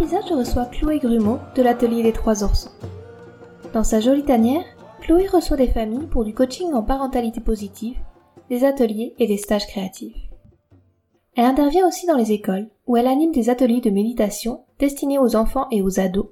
Épisode, 0.00 0.28
je 0.28 0.34
reçois 0.34 0.66
Chloé 0.66 1.00
Grumeau 1.00 1.40
de 1.56 1.62
l'atelier 1.62 2.04
des 2.04 2.12
Trois 2.12 2.44
Oursons. 2.44 2.70
Dans 3.72 3.82
sa 3.82 3.98
jolie 3.98 4.22
tanière, 4.22 4.64
Chloé 5.00 5.26
reçoit 5.26 5.56
des 5.56 5.66
familles 5.66 6.06
pour 6.06 6.24
du 6.24 6.32
coaching 6.32 6.72
en 6.72 6.84
parentalité 6.84 7.40
positive, 7.40 7.96
des 8.48 8.62
ateliers 8.62 9.16
et 9.18 9.26
des 9.26 9.38
stages 9.38 9.66
créatifs. 9.66 10.16
Elle 11.34 11.46
intervient 11.46 11.88
aussi 11.88 12.06
dans 12.06 12.16
les 12.16 12.30
écoles, 12.30 12.68
où 12.86 12.96
elle 12.96 13.08
anime 13.08 13.32
des 13.32 13.50
ateliers 13.50 13.80
de 13.80 13.90
méditation 13.90 14.62
destinés 14.78 15.18
aux 15.18 15.34
enfants 15.34 15.66
et 15.72 15.82
aux 15.82 15.98
ados, 15.98 16.28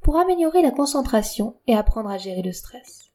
pour 0.00 0.16
améliorer 0.16 0.62
la 0.62 0.70
concentration 0.70 1.56
et 1.66 1.74
apprendre 1.74 2.08
à 2.08 2.16
gérer 2.16 2.42
le 2.42 2.52
stress. 2.52 3.10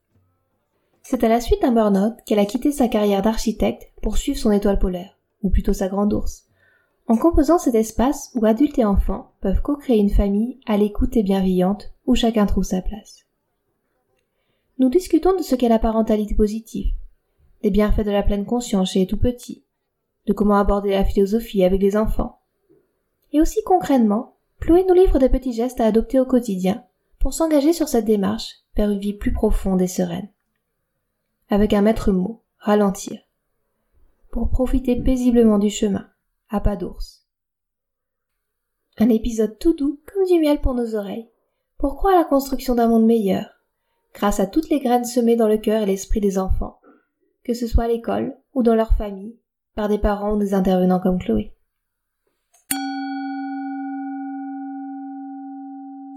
C'est 1.01 1.23
à 1.23 1.29
la 1.29 1.41
suite 1.41 1.63
d'un 1.63 1.71
burn-out 1.71 2.13
qu'elle 2.27 2.37
a 2.37 2.45
quitté 2.45 2.71
sa 2.71 2.89
carrière 2.89 3.23
d'architecte 3.23 3.91
pour 4.03 4.17
suivre 4.17 4.37
son 4.37 4.51
étoile 4.51 4.77
polaire, 4.77 5.17
ou 5.41 5.49
plutôt 5.49 5.73
sa 5.73 5.87
grande 5.87 6.13
ours, 6.13 6.48
en 7.09 7.17
composant 7.17 7.57
cet 7.57 7.73
espace 7.73 8.31
où 8.35 8.45
adultes 8.45 8.77
et 8.77 8.85
enfants 8.85 9.33
peuvent 9.41 9.63
co-créer 9.63 9.97
une 9.97 10.11
famille 10.11 10.59
à 10.67 10.77
l'écoute 10.77 11.17
et 11.17 11.23
bienveillante 11.23 11.91
où 12.05 12.13
chacun 12.13 12.45
trouve 12.45 12.63
sa 12.63 12.83
place. 12.83 13.25
Nous 14.77 14.89
discutons 14.89 15.35
de 15.35 15.41
ce 15.41 15.55
qu'est 15.55 15.69
la 15.69 15.79
parentalité 15.79 16.35
positive, 16.35 16.93
des 17.63 17.71
bienfaits 17.71 18.05
de 18.05 18.11
la 18.11 18.21
pleine 18.21 18.45
conscience 18.45 18.91
chez 18.91 18.99
les 18.99 19.07
tout 19.07 19.17
petits, 19.17 19.65
de 20.27 20.33
comment 20.33 20.57
aborder 20.57 20.91
la 20.91 21.03
philosophie 21.03 21.63
avec 21.63 21.81
les 21.81 21.97
enfants. 21.97 22.41
Et 23.33 23.41
aussi 23.41 23.59
concrètement, 23.65 24.35
Chloé 24.59 24.85
nous 24.87 24.93
livre 24.93 25.17
des 25.17 25.29
petits 25.29 25.53
gestes 25.53 25.81
à 25.81 25.85
adopter 25.85 26.19
au 26.19 26.25
quotidien 26.25 26.83
pour 27.17 27.33
s'engager 27.33 27.73
sur 27.73 27.87
cette 27.87 28.05
démarche 28.05 28.53
vers 28.75 28.91
une 28.91 28.99
vie 28.99 29.13
plus 29.13 29.33
profonde 29.33 29.81
et 29.81 29.87
sereine. 29.87 30.29
Avec 31.49 31.73
un 31.73 31.81
maître 31.81 32.11
mot, 32.11 32.43
ralentir, 32.59 33.19
pour 34.29 34.51
profiter 34.51 34.95
paisiblement 34.95 35.57
du 35.57 35.71
chemin 35.71 36.05
à 36.49 36.59
pas 36.59 36.75
d'ours. 36.75 37.25
Un 38.97 39.09
épisode 39.09 39.57
tout 39.59 39.73
doux 39.73 39.99
comme 40.11 40.25
du 40.25 40.39
miel 40.39 40.59
pour 40.59 40.73
nos 40.73 40.95
oreilles. 40.95 41.29
Pourquoi 41.77 42.15
la 42.15 42.25
construction 42.25 42.75
d'un 42.75 42.87
monde 42.87 43.05
meilleur? 43.05 43.45
Grâce 44.13 44.39
à 44.39 44.47
toutes 44.47 44.69
les 44.69 44.79
graines 44.79 45.05
semées 45.05 45.35
dans 45.35 45.47
le 45.47 45.57
cœur 45.57 45.83
et 45.83 45.85
l'esprit 45.85 46.19
des 46.19 46.37
enfants, 46.37 46.79
que 47.43 47.53
ce 47.53 47.67
soit 47.67 47.85
à 47.85 47.87
l'école 47.87 48.35
ou 48.53 48.63
dans 48.63 48.75
leur 48.75 48.93
famille, 48.93 49.37
par 49.75 49.87
des 49.87 49.99
parents 49.99 50.33
ou 50.33 50.39
des 50.39 50.53
intervenants 50.53 50.99
comme 50.99 51.19
Chloé. 51.19 51.53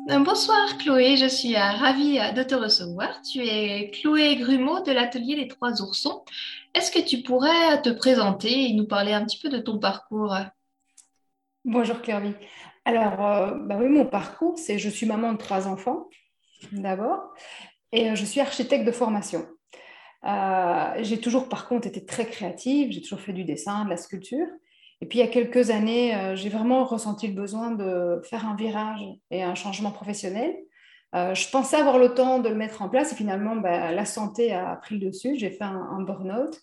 Bonsoir 0.09 0.79
Chloé, 0.79 1.17
je 1.17 1.27
suis 1.27 1.55
euh, 1.55 1.61
ravie 1.61 2.19
euh, 2.19 2.33
de 2.33 2.43
te 2.43 2.55
recevoir. 2.55 3.21
Tu 3.23 3.41
es 3.41 3.91
Chloé 3.91 4.37
Grumeau 4.37 4.83
de 4.83 4.93
l'atelier 4.93 5.37
Les 5.37 5.49
Trois 5.49 5.81
Oursons. 5.81 6.25
Est-ce 6.75 6.91
que 6.91 7.01
tu 7.01 7.23
pourrais 7.23 7.81
te 7.83 7.91
présenter 7.91 8.71
et 8.71 8.73
nous 8.73 8.87
parler 8.87 9.13
un 9.13 9.25
petit 9.25 9.39
peu 9.39 9.49
de 9.49 9.59
ton 9.59 9.79
parcours? 9.79 10.37
Bonjour 11.65 12.01
Claire. 12.03 12.23
Alors, 12.85 13.17
bah 13.59 13.77
oui, 13.79 13.89
mon 13.89 14.07
parcours, 14.07 14.59
c'est 14.59 14.79
je 14.79 14.89
suis 14.89 15.07
maman 15.07 15.33
de 15.33 15.39
trois 15.39 15.69
enfants 15.69 16.09
d'abord 16.73 17.33
et 17.93 18.17
je 18.17 18.25
suis 18.25 18.41
architecte 18.41 18.85
de 18.85 18.93
formation. 18.93 19.47
j'ai 20.99 21.21
toujours 21.21 21.49
par 21.49 21.69
contre 21.69 21.87
été 21.87 22.05
très 22.05 22.27
créative, 22.27 22.91
j'ai 22.91 23.03
toujours 23.03 23.21
fait 23.21 23.33
du 23.33 23.45
dessin, 23.45 23.85
de 23.85 23.91
la 23.91 23.97
sculpture. 23.97 24.49
Et 25.03 25.07
puis, 25.07 25.19
il 25.19 25.23
y 25.23 25.25
a 25.25 25.31
quelques 25.31 25.71
années, 25.71 26.15
euh, 26.15 26.37
j'ai 26.37 26.49
vraiment 26.49 26.85
ressenti 26.85 27.27
le 27.27 27.35
besoin 27.35 27.73
de 27.73 28.21
faire 28.23 28.47
un 28.47 28.55
virage 28.55 29.03
et 29.33 29.43
un 29.43 29.57
changement 29.57 29.91
professionnel. 29.91 30.55
Euh, 31.17 31.35
je 31.35 31.51
pensais 31.51 31.77
avoir 31.77 31.99
le 31.99 32.15
temps 32.15 32.39
de 32.39 32.49
le 32.49 32.55
mettre 32.55 32.83
en 32.83 32.89
place 32.89 33.13
et 33.13 33.17
finalement, 33.17 33.57
bah, 33.57 33.91
la 33.91 34.05
santé 34.05 34.53
a 34.53 34.77
pris 34.77 35.01
le 35.01 35.09
dessus. 35.09 35.35
J'ai 35.37 35.51
fait 35.51 35.65
un, 35.65 36.03
burn-out. 36.03 36.57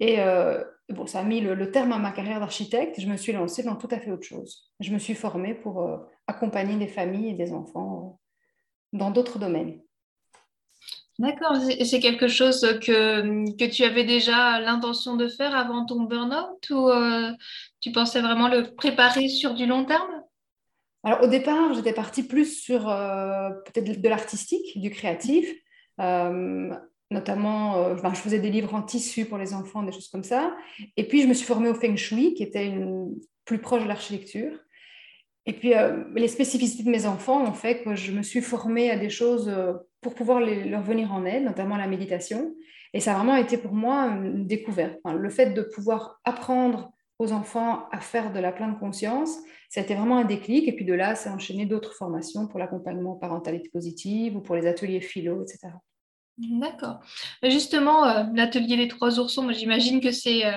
Et 0.00 0.18
euh, 0.20 0.64
bon, 0.88 1.04
ça 1.06 1.20
a 1.20 1.24
mis 1.24 1.42
le, 1.42 1.70
terme 1.70 1.92
à 1.92 1.98
ma 1.98 2.10
carrière 2.10 2.40
d'architecte. 2.40 2.98
Je 2.98 3.06
me 3.06 3.18
suis 3.18 3.32
lancée 3.32 3.62
dans 3.62 3.76
tout 3.76 3.88
à 3.90 4.00
fait 4.00 4.10
autre 4.10 4.26
chose. 4.26 4.72
Je 4.80 4.90
me 4.90 4.98
suis 4.98 5.14
formée 5.14 5.52
pour 5.52 5.86
accompagner 6.26 6.76
des 6.76 6.88
familles 6.88 7.32
et 7.32 7.34
des 7.34 7.52
enfants 7.52 8.18
dans 8.94 9.10
d'autres 9.10 9.38
domaines. 9.38 9.78
D'accord, 11.18 11.56
c'est 11.84 11.98
quelque 11.98 12.28
chose 12.28 12.60
que, 12.80 13.50
que, 13.56 13.68
tu 13.68 13.82
avais 13.82 14.04
déjà 14.04 14.60
l'intention 14.60 15.16
de 15.16 15.26
faire 15.26 15.56
avant 15.56 15.84
ton 15.84 16.02
burn-out 16.02 16.70
ou 16.70 16.88
euh, 16.90 17.32
tu 17.80 17.90
pensais 17.90 18.20
vraiment 18.20 18.48
le 18.48 18.72
préparer 18.76 19.28
sur 19.28 19.54
du 19.54 19.66
long 19.66 19.84
terme? 19.84 20.22
Alors 21.02 21.24
au 21.24 21.26
départ, 21.26 21.74
j'étais 21.74 21.92
partie 21.92 22.22
plus 22.22 22.62
sur 22.62 22.88
euh, 22.88 23.50
peut-être 23.66 24.00
de 24.00 24.08
l'artistique, 24.08 24.78
du 24.80 24.90
créatif. 24.90 25.52
Euh, 26.00 26.72
notamment, 27.10 27.96
je 27.96 28.20
faisais 28.20 28.38
des 28.38 28.50
livres 28.50 28.74
en 28.74 28.82
tissu 28.82 29.24
pour 29.24 29.38
les 29.38 29.54
enfants, 29.54 29.82
des 29.82 29.90
choses 29.90 30.08
comme 30.08 30.22
ça. 30.22 30.54
Et 30.96 31.08
puis, 31.08 31.22
je 31.22 31.26
me 31.26 31.34
suis 31.34 31.46
formée 31.46 31.68
au 31.68 31.74
Feng 31.74 31.96
Shui, 31.96 32.34
qui 32.34 32.44
était 32.44 32.72
plus 33.44 33.58
proche 33.58 33.82
de 33.82 33.88
l'architecture. 33.88 34.52
Et 35.48 35.54
puis, 35.54 35.72
les 36.14 36.28
spécificités 36.28 36.82
de 36.82 36.90
mes 36.90 37.06
enfants 37.06 37.42
ont 37.42 37.54
fait 37.54 37.82
que 37.82 37.94
je 37.94 38.12
me 38.12 38.22
suis 38.22 38.42
formée 38.42 38.90
à 38.90 38.98
des 38.98 39.08
choses 39.08 39.50
pour 40.02 40.14
pouvoir 40.14 40.40
leur 40.40 40.82
venir 40.82 41.10
en 41.10 41.24
aide, 41.24 41.42
notamment 41.42 41.78
la 41.78 41.86
méditation. 41.86 42.54
Et 42.92 43.00
ça 43.00 43.14
a 43.14 43.16
vraiment 43.16 43.34
été 43.34 43.56
pour 43.56 43.72
moi 43.72 44.08
une 44.08 44.46
découverte. 44.46 44.98
le 45.06 45.30
fait 45.30 45.54
de 45.54 45.62
pouvoir 45.62 46.20
apprendre 46.24 46.92
aux 47.18 47.32
enfants 47.32 47.88
à 47.92 48.00
faire 48.00 48.30
de 48.30 48.38
la 48.38 48.52
pleine 48.52 48.76
conscience, 48.78 49.38
ça 49.70 49.80
a 49.80 49.84
été 49.84 49.94
vraiment 49.94 50.18
un 50.18 50.24
déclic. 50.24 50.68
Et 50.68 50.76
puis 50.76 50.84
de 50.84 50.92
là, 50.92 51.14
c'est 51.14 51.30
enchaîné 51.30 51.64
d'autres 51.64 51.94
formations 51.94 52.46
pour 52.46 52.58
l'accompagnement 52.58 53.16
parentalité 53.16 53.70
positive 53.70 54.36
ou 54.36 54.42
pour 54.42 54.54
les 54.54 54.66
ateliers 54.66 55.00
philo, 55.00 55.42
etc. 55.42 55.68
D'accord. 56.38 57.00
Justement, 57.42 58.06
euh, 58.06 58.22
l'atelier 58.32 58.76
des 58.76 58.86
trois 58.86 59.18
oursons, 59.18 59.42
moi 59.42 59.52
j'imagine 59.52 60.00
que 60.00 60.12
c'est 60.12 60.46
euh, 60.46 60.52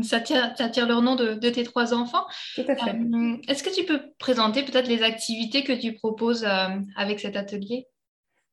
ça, 0.00 0.20
tire, 0.20 0.54
ça, 0.56 0.68
tire, 0.68 0.86
leur 0.86 1.02
nom 1.02 1.16
de, 1.16 1.34
tes 1.34 1.64
trois 1.64 1.92
enfants. 1.92 2.24
Tout 2.54 2.64
à 2.68 2.76
fait. 2.76 2.90
Euh, 2.92 3.36
est-ce 3.48 3.64
que 3.64 3.74
tu 3.74 3.84
peux 3.84 4.00
présenter 4.18 4.62
peut-être 4.62 4.86
les 4.86 5.02
activités 5.02 5.64
que 5.64 5.72
tu 5.72 5.94
proposes 5.94 6.46
avec 6.96 7.18
cet 7.18 7.36
atelier? 7.36 7.88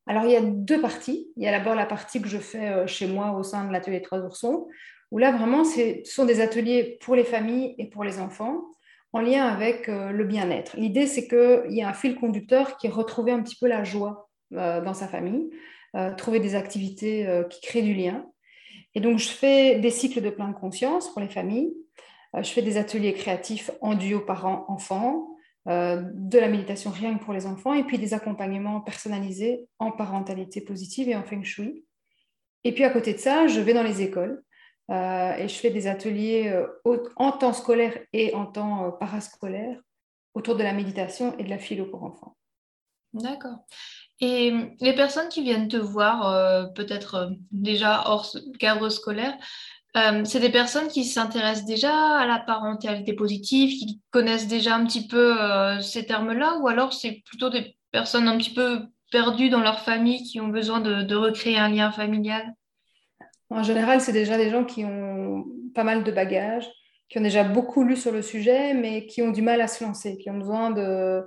Alors, 0.07 0.25
il 0.25 0.31
y 0.31 0.35
a 0.35 0.41
deux 0.41 0.81
parties. 0.81 1.27
Il 1.37 1.43
y 1.43 1.47
a 1.47 1.51
d'abord 1.51 1.75
la 1.75 1.85
partie 1.85 2.19
que 2.19 2.27
je 2.27 2.39
fais 2.39 2.87
chez 2.87 3.05
moi 3.05 3.33
au 3.33 3.43
sein 3.43 3.67
de 3.67 3.71
l'atelier 3.71 4.01
Trois 4.01 4.19
Oursons, 4.21 4.67
où 5.11 5.19
là, 5.19 5.31
vraiment, 5.31 5.63
ce 5.63 6.01
sont 6.03 6.25
des 6.25 6.41
ateliers 6.41 6.97
pour 7.01 7.15
les 7.15 7.23
familles 7.23 7.75
et 7.77 7.85
pour 7.87 8.03
les 8.03 8.19
enfants, 8.19 8.63
en 9.13 9.21
lien 9.21 9.45
avec 9.45 9.85
le 9.87 10.23
bien-être. 10.23 10.75
L'idée, 10.77 11.05
c'est 11.05 11.27
qu'il 11.27 11.75
y 11.75 11.83
a 11.83 11.89
un 11.89 11.93
fil 11.93 12.15
conducteur 12.15 12.77
qui 12.77 12.87
est 12.87 12.89
retrouver 12.89 13.31
un 13.31 13.43
petit 13.43 13.57
peu 13.61 13.67
la 13.67 13.83
joie 13.83 14.29
dans 14.49 14.95
sa 14.95 15.07
famille, 15.07 15.51
trouver 16.17 16.39
des 16.39 16.55
activités 16.55 17.27
qui 17.49 17.61
créent 17.61 17.81
du 17.81 17.93
lien. 17.93 18.25
Et 18.95 19.01
donc, 19.01 19.19
je 19.19 19.29
fais 19.29 19.79
des 19.79 19.91
cycles 19.91 20.21
de 20.21 20.29
pleine 20.29 20.53
conscience 20.53 21.11
pour 21.11 21.21
les 21.21 21.29
familles. 21.29 21.73
je 22.35 22.49
fais 22.49 22.61
des 22.61 22.77
ateliers 22.77 23.13
créatifs 23.13 23.71
en 23.81 23.93
duo 23.93 24.21
parents-enfants. 24.21 25.31
Euh, 25.67 26.01
de 26.13 26.39
la 26.39 26.47
méditation 26.47 26.89
rien 26.89 27.15
que 27.15 27.23
pour 27.23 27.33
les 27.33 27.45
enfants, 27.45 27.75
et 27.75 27.83
puis 27.83 27.99
des 27.99 28.15
accompagnements 28.15 28.81
personnalisés 28.81 29.67
en 29.77 29.91
parentalité 29.91 30.59
positive 30.59 31.07
et 31.07 31.15
en 31.15 31.23
feng 31.23 31.43
shui. 31.43 31.85
Et 32.63 32.73
puis 32.73 32.83
à 32.83 32.89
côté 32.89 33.13
de 33.13 33.19
ça, 33.19 33.45
je 33.45 33.59
vais 33.61 33.73
dans 33.73 33.83
les 33.83 34.01
écoles 34.01 34.43
euh, 34.89 35.35
et 35.35 35.47
je 35.47 35.53
fais 35.53 35.69
des 35.69 35.85
ateliers 35.85 36.47
euh, 36.47 36.67
en 37.15 37.31
temps 37.31 37.53
scolaire 37.53 37.95
et 38.11 38.33
en 38.33 38.47
temps 38.47 38.91
parascolaire 38.93 39.79
autour 40.33 40.55
de 40.55 40.63
la 40.63 40.73
méditation 40.73 41.37
et 41.37 41.43
de 41.43 41.49
la 41.49 41.59
philo 41.59 41.85
pour 41.85 42.03
enfants. 42.03 42.35
D'accord. 43.13 43.65
Et 44.21 44.53
les 44.79 44.93
personnes 44.93 45.29
qui 45.29 45.41
viennent 45.41 45.67
te 45.67 45.77
voir, 45.77 46.71
peut-être 46.75 47.31
déjà 47.51 48.03
hors 48.05 48.27
cadre 48.59 48.89
scolaire, 48.89 49.35
euh, 49.97 50.23
c'est 50.23 50.39
des 50.39 50.49
personnes 50.49 50.87
qui 50.87 51.03
s'intéressent 51.03 51.65
déjà 51.65 51.93
à 51.93 52.25
la 52.25 52.39
parentalité 52.39 53.13
positive, 53.13 53.71
qui 53.71 54.01
connaissent 54.09 54.47
déjà 54.47 54.75
un 54.75 54.85
petit 54.85 55.07
peu 55.07 55.41
euh, 55.41 55.81
ces 55.81 56.05
termes-là, 56.05 56.59
ou 56.59 56.67
alors 56.69 56.93
c'est 56.93 57.21
plutôt 57.25 57.49
des 57.49 57.75
personnes 57.91 58.27
un 58.27 58.37
petit 58.37 58.53
peu 58.53 58.83
perdues 59.11 59.49
dans 59.49 59.59
leur 59.59 59.81
famille 59.81 60.23
qui 60.23 60.39
ont 60.39 60.47
besoin 60.47 60.79
de, 60.79 61.15
recréer 61.15 61.57
un 61.57 61.67
lien 61.67 61.91
familial? 61.91 62.53
En 63.49 63.63
général, 63.63 63.99
c'est 63.99 64.13
déjà 64.13 64.37
des 64.37 64.49
gens 64.49 64.63
qui 64.63 64.85
ont 64.85 65.43
pas 65.75 65.83
mal 65.83 66.05
de 66.05 66.11
bagages, 66.11 66.69
qui 67.09 67.19
ont 67.19 67.23
déjà 67.23 67.43
beaucoup 67.43 67.83
lu 67.83 67.97
sur 67.97 68.13
le 68.13 68.21
sujet, 68.21 68.73
mais 68.73 69.05
qui 69.07 69.21
ont 69.21 69.31
du 69.31 69.41
mal 69.41 69.59
à 69.59 69.67
se 69.67 69.83
lancer, 69.83 70.17
qui 70.17 70.29
ont 70.29 70.37
besoin 70.37 70.71
de, 70.71 71.21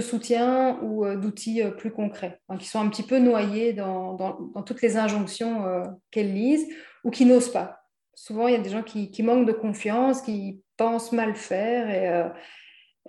soutien 0.00 0.78
ou 0.82 1.04
euh, 1.04 1.16
d'outils 1.16 1.62
plus 1.78 1.90
concrets, 1.90 2.40
qui 2.58 2.66
sont 2.66 2.80
un 2.80 2.88
petit 2.88 3.02
peu 3.02 3.18
noyés 3.18 3.72
dans, 3.72 4.14
dans 4.14 4.62
toutes 4.62 4.82
les 4.82 4.96
injonctions 4.96 5.82
qu'elles 6.10 6.32
lisent 6.32 6.68
ou 7.04 7.10
qui 7.10 7.24
n'osent 7.24 7.52
pas 7.52 7.80
souvent, 8.20 8.48
il 8.48 8.52
y 8.52 8.56
a 8.56 8.60
des 8.60 8.70
gens 8.70 8.82
qui, 8.82 9.22
manquent 9.22 9.46
de 9.46 9.52
confiance, 9.52 10.20
qui 10.20 10.62
pensent 10.76 11.12
mal 11.12 11.34
faire. 11.34 11.88
Et, 11.90 12.08
euh, 12.08 12.28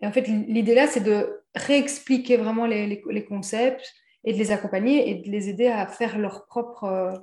Et 0.01 0.07
en 0.07 0.11
fait, 0.11 0.27
l'idée 0.27 0.75
là, 0.75 0.87
c'est 0.87 1.03
de 1.03 1.43
réexpliquer 1.53 2.37
vraiment 2.37 2.65
les, 2.65 3.25
concepts 3.27 3.93
et 4.23 4.33
de 4.33 4.37
les 4.37 4.51
accompagner 4.51 5.09
et 5.09 5.15
de 5.15 5.29
les 5.29 5.49
aider 5.49 5.67
à 5.67 5.85
faire 5.87 6.17
leur 6.17 6.47
propre, 6.47 7.13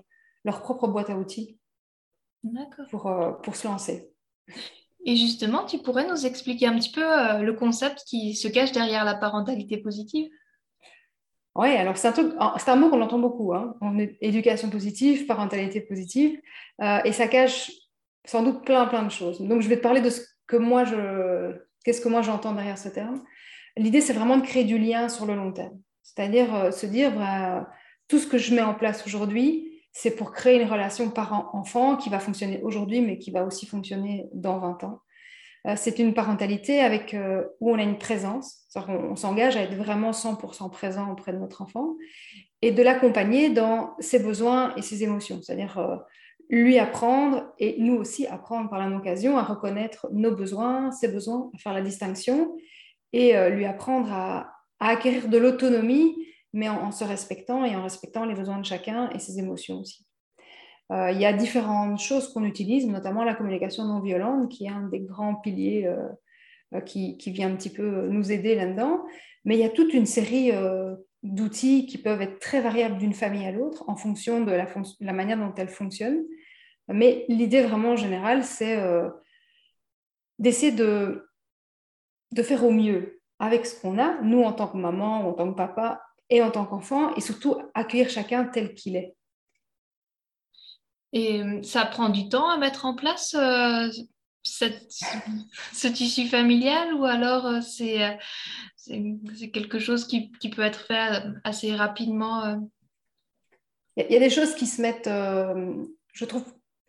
leur 0.44 0.60
propre 0.60 0.86
boîte 0.86 1.10
à 1.10 1.16
outils 1.16 1.58
pour, 2.90 3.10
pour 3.42 3.56
se 3.56 3.66
lancer. 3.66 4.10
Et 5.08 5.16
justement, 5.16 5.64
tu 5.64 5.78
pourrais 5.78 6.06
nous 6.06 6.26
expliquer 6.26 6.66
un 6.66 6.76
petit 6.78 6.92
peu 6.92 7.00
le 7.00 7.52
concept 7.54 8.04
qui 8.06 8.34
se 8.34 8.46
cache 8.46 8.72
derrière 8.72 9.06
la 9.06 9.14
parentalité 9.14 9.78
positive? 9.78 10.28
Oui, 11.54 11.70
alors 11.70 11.96
c'est 11.96 12.08
un, 12.08 12.76
mot 12.76 12.90
qu'on 12.90 13.00
entend 13.00 13.18
beaucoup, 13.18 13.54
hein. 13.54 13.74
éducation 14.20 14.68
positive, 14.68 15.24
parentalité 15.24 15.80
positive, 15.80 16.38
euh, 16.82 16.98
et 17.04 17.12
ça 17.12 17.26
cache 17.26 17.72
sans 18.26 18.42
doute 18.42 18.66
plein, 18.66 18.86
plein 18.86 19.02
de 19.02 19.10
choses. 19.10 19.40
Donc 19.40 19.62
je 19.62 19.68
vais 19.68 19.78
te 19.78 19.82
parler 19.82 20.02
de 20.02 20.10
ce 20.10 20.20
que 20.46 20.58
moi, 20.58 20.84
je, 20.84 21.56
qu'est-ce 21.84 22.02
que 22.02 22.08
moi 22.08 22.20
j'entends 22.20 22.52
derrière 22.52 22.76
ce 22.76 22.90
terme. 22.90 23.24
L'idée, 23.78 24.02
c'est 24.02 24.12
vraiment 24.12 24.36
de 24.36 24.42
créer 24.42 24.64
du 24.64 24.76
lien 24.76 25.08
sur 25.08 25.24
le 25.24 25.34
long 25.34 25.52
terme, 25.52 25.80
c'est-à-dire 26.02 26.54
euh, 26.54 26.70
se 26.70 26.84
dire, 26.84 27.12
bah, 27.16 27.68
tout 28.08 28.18
ce 28.18 28.26
que 28.26 28.36
je 28.36 28.54
mets 28.54 28.60
en 28.60 28.74
place 28.74 29.04
aujourd'hui, 29.06 29.67
c'est 29.92 30.14
pour 30.16 30.32
créer 30.32 30.60
une 30.60 30.68
relation 30.68 31.10
parent-enfant 31.10 31.96
qui 31.96 32.08
va 32.08 32.18
fonctionner 32.20 32.60
aujourd'hui, 32.62 33.00
mais 33.00 33.18
qui 33.18 33.30
va 33.30 33.44
aussi 33.44 33.66
fonctionner 33.66 34.26
dans 34.32 34.58
20 34.58 34.84
ans. 34.84 35.00
Euh, 35.66 35.74
c'est 35.76 35.98
une 35.98 36.14
parentalité 36.14 36.80
avec, 36.80 37.14
euh, 37.14 37.44
où 37.60 37.70
on 37.70 37.78
a 37.78 37.82
une 37.82 37.98
présence, 37.98 38.66
on, 38.76 39.16
s'engage 39.16 39.56
à 39.56 39.62
être 39.62 39.74
vraiment 39.74 40.12
100% 40.12 40.70
présent 40.70 41.10
auprès 41.10 41.32
de 41.32 41.38
notre 41.38 41.62
enfant 41.62 41.96
et 42.62 42.70
de 42.70 42.82
l'accompagner 42.82 43.50
dans 43.50 43.94
ses 43.98 44.20
besoins 44.20 44.74
et 44.76 44.82
ses 44.82 45.02
émotions, 45.02 45.40
c'est-à-dire 45.42 45.78
euh, 45.78 45.96
lui 46.48 46.78
apprendre 46.78 47.52
et 47.58 47.76
nous 47.78 47.94
aussi 47.94 48.26
apprendre 48.26 48.70
par 48.70 48.78
la 48.78 48.86
même 48.86 48.98
occasion 48.98 49.36
à 49.36 49.42
reconnaître 49.42 50.08
nos 50.12 50.34
besoins, 50.34 50.90
ses 50.92 51.08
besoins, 51.08 51.50
à 51.54 51.58
faire 51.58 51.74
la 51.74 51.82
distinction 51.82 52.56
et 53.12 53.34
lui 53.50 53.66
apprendre 53.66 54.10
à, 54.10 54.50
acquérir 54.80 55.28
de 55.28 55.36
l'autonomie, 55.36 56.16
mais 56.52 56.68
en, 56.68 56.90
se 56.90 57.04
respectant 57.04 57.64
et 57.64 57.76
en 57.76 57.82
respectant 57.82 58.24
les 58.24 58.34
besoins 58.34 58.58
de 58.58 58.64
chacun 58.64 59.10
et 59.10 59.18
ses 59.18 59.38
émotions 59.38 59.80
aussi. 59.80 60.06
Euh, 60.90 61.10
il 61.10 61.20
y 61.20 61.26
a 61.26 61.32
différentes 61.32 62.00
choses 62.00 62.32
qu'on 62.32 62.44
utilise, 62.44 62.86
notamment 62.86 63.24
la 63.24 63.34
communication 63.34 63.84
non 63.84 64.00
violente, 64.00 64.50
qui 64.50 64.64
est 64.64 64.70
un 64.70 64.88
des 64.88 65.00
grands 65.00 65.34
piliers 65.34 65.86
euh, 65.86 66.08
euh, 66.74 66.80
qui, 66.80 67.16
vient 67.26 67.52
un 67.52 67.56
petit 67.56 67.70
peu 67.70 68.08
nous 68.08 68.32
aider 68.32 68.54
là-dedans. 68.54 69.04
Mais 69.44 69.56
il 69.56 69.60
y 69.60 69.64
a 69.64 69.70
toute 69.70 69.92
une 69.94 70.06
série 70.06 70.52
d'outils 71.22 71.86
qui 71.86 71.96
peuvent 71.96 72.20
être 72.20 72.38
très 72.38 72.60
variables 72.60 72.98
d'une 72.98 73.14
famille 73.14 73.46
à 73.46 73.52
l'autre 73.52 73.84
en 73.88 73.96
fonction 73.96 74.42
de 74.44 74.52
la, 74.52 75.12
manière 75.12 75.38
dont 75.38 75.54
elle 75.56 75.68
fonctionne. 75.68 76.22
Mais 76.88 77.24
l'idée 77.28 77.62
vraiment 77.62 77.96
générale, 77.96 78.44
c'est 78.44 78.78
d'essayer 80.38 80.72
de, 80.72 81.30
de 82.32 82.42
faire 82.42 82.64
au 82.64 82.72
mieux 82.72 83.22
avec 83.38 83.64
ce 83.64 83.80
qu'on 83.80 83.98
a, 83.98 84.20
nous 84.22 84.42
en 84.42 84.52
tant 84.52 84.68
que 84.68 84.76
maman, 84.76 85.28
en 85.28 85.32
tant 85.32 85.50
que 85.50 85.56
papa 85.56 86.02
et 86.30 86.42
en 86.42 86.50
tant 86.50 86.66
qu'enfant, 86.66 87.14
et 87.14 87.20
surtout 87.20 87.56
accueillir 87.74 88.10
chacun 88.10 88.44
tel 88.44 88.74
qu'il 88.74 88.96
est. 88.96 89.14
Et 91.12 91.42
euh, 91.42 91.62
ça 91.62 91.86
prend 91.86 92.08
du 92.08 92.28
temps 92.28 92.50
à 92.50 92.58
mettre 92.58 92.84
en 92.84 92.94
place 92.94 93.34
euh, 93.34 93.88
ce 94.42 95.88
tissu 95.88 96.26
familial 96.26 96.94
ou 96.94 97.04
alors 97.04 97.46
euh, 97.46 97.60
c'est 97.60 98.18
quelque 99.52 99.78
chose 99.78 100.06
qui, 100.06 100.30
qui, 100.32 100.50
peut 100.50 100.62
être 100.62 100.80
fait 100.80 101.22
assez 101.44 101.74
rapidement 101.74 102.58
Il 103.96 104.10
y, 104.10 104.16
a 104.16 104.20
des 104.20 104.30
choses 104.30 104.54
qui 104.54 104.66
se 104.66 104.80
mettent, 104.80 105.10
je 106.12 106.24
trouve, 106.24 106.44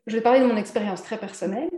je 0.07 0.15
vais 0.15 0.21
parler 0.21 0.39
de 0.39 0.45
mon 0.45 0.55
expérience 0.55 1.03
très 1.03 1.17
personnelle. 1.17 1.69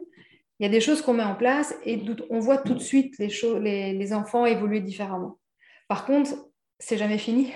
Il 0.60 0.63
y 0.63 0.68
a 0.68 0.69
des 0.69 0.81
choses 0.81 1.02
qu'on 1.02 1.13
met 1.13 1.24
en 1.24 1.34
place 1.34 1.74
et 1.86 2.00
on 2.30 2.40
voit 2.40 2.60
tout 2.60 2.75
de 2.75 2.80
suite 2.80 3.18
les, 3.18 3.31
les, 3.60 3.94
les 3.94 4.13
enfants 4.13 4.46
évoluer 4.46 4.80
différemment. 4.80 5.40
Par 5.88 6.06
contre, 6.06 6.36
c'est 6.81 6.98
jamais 6.98 7.18
fini. 7.18 7.54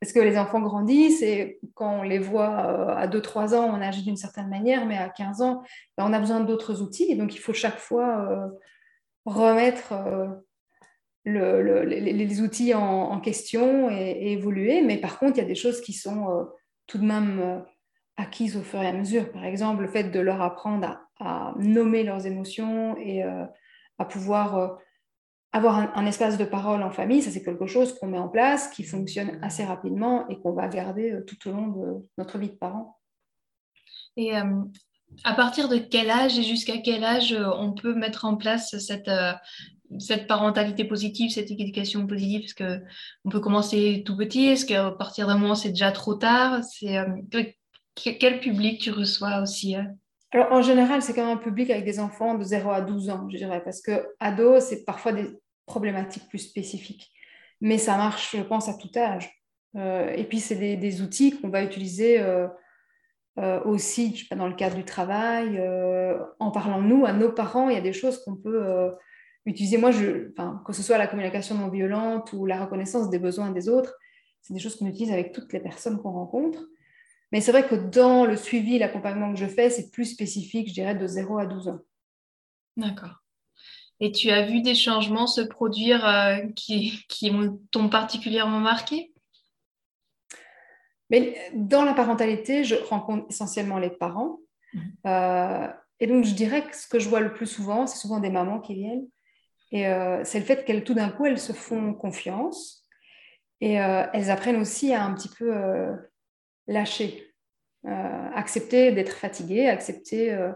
Parce 0.00 0.12
que 0.12 0.20
les 0.20 0.38
enfants 0.38 0.60
grandissent 0.60 1.22
et 1.22 1.58
quand 1.74 2.00
on 2.00 2.02
les 2.02 2.18
voit 2.18 2.66
euh, 2.66 2.94
à 2.94 3.06
2-3 3.06 3.54
ans, 3.54 3.64
on 3.64 3.80
agit 3.80 4.02
d'une 4.02 4.16
certaine 4.16 4.48
manière, 4.48 4.86
mais 4.86 4.96
à 4.96 5.08
15 5.08 5.42
ans, 5.42 5.62
ben, 5.96 6.06
on 6.06 6.12
a 6.12 6.18
besoin 6.18 6.40
d'autres 6.40 6.82
outils. 6.82 7.10
Et 7.10 7.16
donc, 7.16 7.34
il 7.34 7.38
faut 7.38 7.52
chaque 7.52 7.78
fois 7.78 8.30
euh, 8.30 8.46
remettre 9.24 9.92
euh, 9.92 10.26
les, 11.24 12.40
outils 12.40 12.74
en, 12.74 13.20
question 13.20 13.90
et, 13.90 14.32
évoluer. 14.32 14.82
Mais 14.82 14.98
par 14.98 15.18
contre, 15.18 15.38
il 15.38 15.42
y 15.42 15.44
a 15.44 15.48
des 15.48 15.54
choses 15.54 15.80
qui 15.80 15.92
sont 15.92 16.48
tout 16.86 16.98
de 16.98 17.04
même 17.04 17.64
acquises 18.16 18.56
au 18.56 18.62
fur 18.62 18.80
et 18.80 18.86
à 18.86 18.92
mesure. 18.92 19.30
Par 19.32 19.44
exemple, 19.44 19.82
le 19.82 19.88
fait 19.88 20.04
de 20.04 20.20
leur 20.20 20.40
apprendre 20.40 20.98
à 21.20 21.54
nommer 21.58 22.02
leurs 22.02 22.26
émotions 22.26 22.96
et 22.96 23.22
à 23.24 24.04
pouvoir 24.06 24.78
avoir 25.52 25.96
un, 25.96 26.06
espace 26.06 26.36
de 26.36 26.44
parole 26.44 26.82
en 26.82 26.90
famille, 26.90 27.22
ça 27.22 27.30
c'est 27.30 27.42
quelque 27.42 27.66
chose 27.66 27.94
qu'on 27.98 28.08
met 28.08 28.18
en 28.18 28.28
place, 28.28 28.68
qui 28.68 28.84
fonctionne 28.84 29.38
assez 29.42 29.64
rapidement 29.64 30.28
et 30.28 30.38
qu'on 30.38 30.52
va 30.52 30.68
garder 30.68 31.12
euh, 31.12 31.24
tout 31.24 31.48
au 31.48 31.52
long 31.52 31.68
de 31.68 32.06
notre 32.18 32.38
vie 32.38 32.50
de 32.50 32.54
parent. 32.54 32.98
Et 34.16 34.36
euh, 34.36 34.62
à 35.24 35.34
partir 35.34 35.68
de 35.68 35.78
quel 35.78 36.10
âge 36.10 36.38
et 36.38 36.42
jusqu'à 36.42 36.78
quel 36.78 37.02
âge 37.02 37.32
euh, 37.32 37.48
on 37.56 37.72
peut 37.72 37.94
mettre 37.94 38.26
en 38.26 38.36
place 38.36 38.76
cette, 38.78 39.10
cette 39.98 40.26
parentalité 40.26 40.84
positive, 40.84 41.30
cette 41.30 41.50
éducation 41.50 42.06
positive? 42.06 42.44
Est-ce 42.44 42.54
qu'on 42.54 43.30
peut 43.30 43.40
commencer 43.40 44.02
tout 44.04 44.18
petit? 44.18 44.46
Est-ce 44.46 44.66
qu'à 44.66 44.90
partir 44.90 45.28
d'un 45.28 45.38
moment 45.38 45.54
c'est 45.54 45.70
déjà 45.70 45.92
trop 45.92 46.14
tard? 46.14 46.62
C'est, 46.62 46.98
Quel 47.94 48.40
public 48.40 48.82
tu 48.82 48.90
reçois 48.90 49.40
aussi 49.40 49.76
alors, 50.30 50.52
en 50.52 50.60
général, 50.60 51.00
c'est 51.00 51.14
quand 51.14 51.26
même 51.26 51.38
un 51.38 51.40
public 51.40 51.70
avec 51.70 51.84
des 51.84 52.00
enfants 52.00 52.34
de 52.34 52.44
0 52.44 52.70
à 52.70 52.82
12 52.82 53.08
ans, 53.08 53.26
je 53.30 53.38
dirais, 53.38 53.62
parce 53.64 53.80
que 53.80 54.06
ado, 54.20 54.60
c'est 54.60 54.84
parfois 54.84 55.12
des 55.12 55.26
problématiques 55.64 56.28
plus 56.28 56.38
spécifiques. 56.38 57.10
Mais 57.60 57.78
ça 57.78 57.96
marche, 57.96 58.36
je 58.36 58.42
pense, 58.42 58.68
à 58.68 58.74
tout 58.74 58.90
âge. 58.96 59.30
Euh, 59.76 60.10
et 60.10 60.24
puis, 60.24 60.40
c'est 60.40 60.76
des, 60.76 61.02
outils 61.02 61.38
qu'on 61.38 61.48
va 61.48 61.62
utiliser 61.62 62.20
euh, 62.20 62.46
euh, 63.38 63.62
aussi 63.64 64.28
dans 64.30 64.48
le 64.48 64.54
cadre 64.54 64.76
du 64.76 64.84
travail. 64.84 65.58
en 66.38 66.50
parlant, 66.50 66.82
nous, 66.82 67.06
à 67.06 67.14
nos 67.14 67.32
parents, 67.32 67.70
il 67.70 67.74
y 67.74 67.78
a 67.78 67.82
des 67.82 67.94
choses 67.94 68.22
qu'on 68.22 68.36
peut 68.36 68.92
utiliser. 69.46 69.78
Moi, 69.78 69.92
que 69.92 70.72
ce 70.74 70.82
soit 70.82 70.98
la 70.98 71.06
communication 71.06 71.54
non 71.54 71.70
violente 71.70 72.34
ou 72.34 72.44
la 72.44 72.62
reconnaissance 72.64 73.08
des 73.08 73.18
besoins 73.18 73.50
des 73.50 73.70
autres, 73.70 73.96
c'est 74.42 74.52
des 74.52 74.60
choses 74.60 74.76
qu'on 74.76 74.86
utilise 74.86 75.12
avec 75.12 75.32
toutes 75.32 75.54
les 75.54 75.60
personnes 75.60 75.98
qu'on 76.02 76.12
rencontre. 76.12 76.68
Mais 77.32 77.40
c'est 77.40 77.52
vrai 77.52 77.66
que 77.66 77.74
dans 77.74 78.24
le 78.24 78.36
suivi, 78.36 78.78
l'accompagnement 78.78 79.32
que 79.32 79.38
je 79.38 79.46
fais, 79.46 79.70
c'est 79.70 79.90
plus 79.90 80.06
spécifique, 80.06 80.68
je 80.68 80.74
dirais, 80.74 80.94
de 80.94 81.06
0 81.06 81.38
à 81.38 81.46
12 81.46 81.68
ans. 81.68 81.80
D'accord. 82.76 83.22
Et 84.00 84.12
tu 84.12 84.30
as 84.30 84.46
vu 84.46 84.62
des 84.62 84.74
changements 84.74 85.26
se 85.26 85.40
produire 85.40 86.06
euh, 86.06 86.38
qui, 86.54 87.04
qui 87.08 87.32
t'ont 87.70 87.88
particulièrement 87.88 88.60
marqué? 88.60 89.12
Mais 91.10 91.36
dans 91.54 91.84
la 91.84 91.94
parentalité, 91.94 92.64
je 92.64 92.76
rencontre 92.76 93.26
essentiellement 93.28 93.78
les 93.78 93.90
parents. 93.90 94.38
Mmh. 94.72 94.80
Euh, 95.06 95.68
et 96.00 96.06
donc, 96.06 96.24
je 96.24 96.34
dirais 96.34 96.66
que 96.66 96.76
ce 96.76 96.86
que 96.86 96.98
je 96.98 97.08
vois 97.08 97.20
le 97.20 97.32
plus 97.32 97.46
souvent, 97.46 97.86
c'est 97.86 97.98
souvent 97.98 98.20
des 98.20 98.30
mamans 98.30 98.60
qui 98.60 98.74
viennent. 98.74 99.08
Et 99.72 99.88
euh, 99.88 100.22
c'est 100.24 100.38
le 100.38 100.44
fait 100.44 100.64
qu'elles, 100.64 100.84
tout 100.84 100.94
d'un 100.94 101.10
coup, 101.10 101.26
elles 101.26 101.40
se 101.40 101.52
font 101.52 101.92
confiance. 101.92 102.86
Et 103.60 103.72
elles 103.72 104.30
apprennent 104.30 104.60
aussi 104.60 104.94
à 104.94 105.04
un 105.04 105.12
petit 105.14 105.28
peu 105.28 105.52
lâcher, 106.68 107.34
euh, 107.86 108.28
accepter 108.34 108.92
d'être 108.92 109.16
fatigué, 109.16 109.66
accepter 109.66 110.32
euh, 110.32 110.52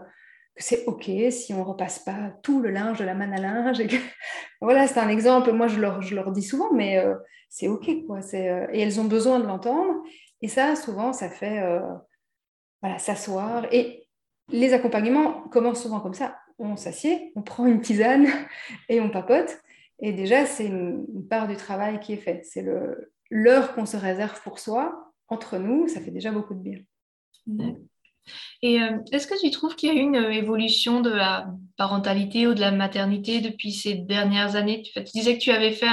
que 0.55 0.63
c'est 0.63 0.85
OK 0.85 1.09
si 1.31 1.53
on 1.53 1.59
ne 1.59 1.63
repasse 1.63 1.99
pas 1.99 2.31
tout 2.43 2.61
le 2.61 2.69
linge 2.69 2.99
de 2.99 3.05
la 3.05 3.15
manne 3.15 3.33
à 3.33 3.41
linge. 3.41 3.81
voilà, 4.61 4.87
c'est 4.87 4.99
un 4.99 5.09
exemple, 5.09 5.51
moi 5.51 5.67
je 5.67 5.79
leur, 5.79 6.31
dis 6.31 6.43
souvent, 6.43 6.71
mais 6.71 6.97
euh, 6.97 7.15
c'est 7.49 7.67
OK. 7.67 7.89
Quoi. 8.07 8.19
et 8.33 8.79
elles 8.79 8.99
ont 9.01 9.05
besoin 9.05 9.39
de 9.39 9.45
l'entendre. 9.45 10.03
Et 10.41 10.47
ça, 10.47 10.75
souvent, 10.75 11.13
ça 11.13 11.29
fait 11.29 11.61
voilà, 12.81 12.99
s'asseoir. 12.99 13.65
Et 13.71 14.07
les 14.49 14.73
accompagnements 14.73 15.43
commencent 15.49 15.83
souvent 15.83 15.99
comme 15.99 16.13
ça. 16.13 16.37
On 16.59 16.75
s'assied, 16.75 17.31
on 17.35 17.41
prend 17.41 17.65
une 17.65 17.81
tisane 17.81 18.27
et 18.89 18.99
on 18.99 19.09
papote. 19.09 19.57
Et 19.99 20.11
déjà, 20.11 20.45
c'est 20.45 20.65
une, 20.65 21.05
une 21.13 21.27
part 21.27 21.47
du 21.47 21.55
travail 21.55 21.99
qui 21.99 22.13
est 22.13 22.17
fait. 22.17 22.41
C'est 22.43 22.65
l'heure 23.29 23.73
qu'on 23.73 23.85
se 23.85 23.97
réserve 23.97 24.41
pour 24.41 24.59
soi 24.59 25.12
entre 25.33 25.57
nous, 25.57 25.87
ça 25.87 25.99
fait 25.99 26.11
déjà 26.11 26.31
beaucoup 26.31 26.53
de 26.53 26.59
bien. 26.59 26.79
Et 28.61 28.81
euh, 28.81 28.99
est-ce 29.11 29.27
que 29.27 29.39
tu 29.39 29.51
trouves 29.51 29.75
qu'il 29.75 29.93
y 29.93 29.97
a 29.97 30.01
une 30.01 30.15
euh, 30.15 30.31
évolution 30.31 31.01
de 31.01 31.09
la 31.09 31.47
parentalité 31.75 32.47
ou 32.47 32.53
de 32.53 32.61
la 32.61 32.71
maternité 32.71 33.41
depuis 33.41 33.73
ces 33.73 33.95
dernières 33.95 34.55
années? 34.55 34.81
Tu, 34.81 34.97
disais 35.13 35.37
que 35.37 35.43
tu 35.43 35.51
avais 35.51 35.73
fait 35.73 35.89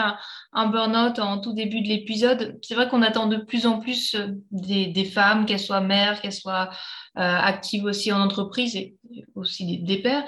un, 0.52 0.66
burn-out 0.68 1.18
en 1.18 1.40
tout 1.40 1.52
début 1.52 1.80
de 1.80 1.88
l'épisode. 1.88 2.58
C'est 2.62 2.76
vrai 2.76 2.88
qu'on 2.88 3.02
attend 3.02 3.26
de 3.26 3.38
plus 3.38 3.66
en 3.66 3.80
plus 3.80 4.14
euh, 4.14 4.28
des, 4.52 5.04
femmes, 5.04 5.46
qu'elles 5.46 5.58
soient 5.58 5.80
mères, 5.80 6.20
qu'elles 6.20 6.32
soient 6.32 6.70
actives 7.16 7.84
aussi 7.84 8.12
en 8.12 8.20
entreprise 8.20 8.76
et 8.76 8.96
aussi 9.34 9.78
des, 9.78 9.98
pères. 9.98 10.24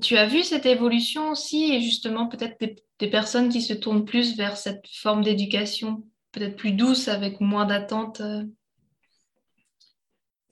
tu 0.00 0.16
as 0.16 0.26
vu 0.26 0.42
cette 0.42 0.64
évolution 0.64 1.30
aussi 1.30 1.70
et 1.74 1.82
justement 1.82 2.28
peut-être 2.28 2.56
des 2.98 3.08
personnes 3.08 3.50
qui 3.50 3.60
se 3.60 3.74
tournent 3.74 4.06
plus 4.06 4.36
vers 4.36 4.56
cette 4.56 4.86
forme 4.90 5.22
d'éducation? 5.22 6.02
Peut-être 6.32 6.56
plus 6.56 6.72
douce, 6.72 7.08
avec 7.08 7.40
moins 7.40 7.66
d'attente 7.66 8.20
euh. 8.20 8.44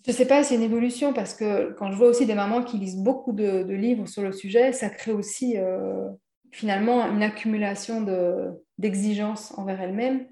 Je 0.07 0.13
ne 0.13 0.17
sais 0.17 0.27
pas, 0.27 0.43
c'est 0.43 0.55
une 0.55 0.63
évolution 0.63 1.13
parce 1.13 1.35
que 1.35 1.73
quand 1.75 1.91
je 1.91 1.97
vois 1.97 2.09
aussi 2.09 2.25
des 2.25 2.35
mamans 2.35 2.63
qui 2.63 2.79
lisent 2.79 2.97
beaucoup 2.97 3.33
de, 3.33 3.63
livres 3.71 4.07
sur 4.07 4.23
le 4.23 4.33
sujet, 4.33 4.73
ça 4.73 4.89
crée 4.89 5.13
aussi 5.13 5.59
euh, 5.59 6.09
finalement 6.53 7.07
une 7.07 7.23
accumulation 7.23 8.07
d'exigences 8.79 9.53
envers 9.59 9.79
elles-mêmes. 9.81 10.27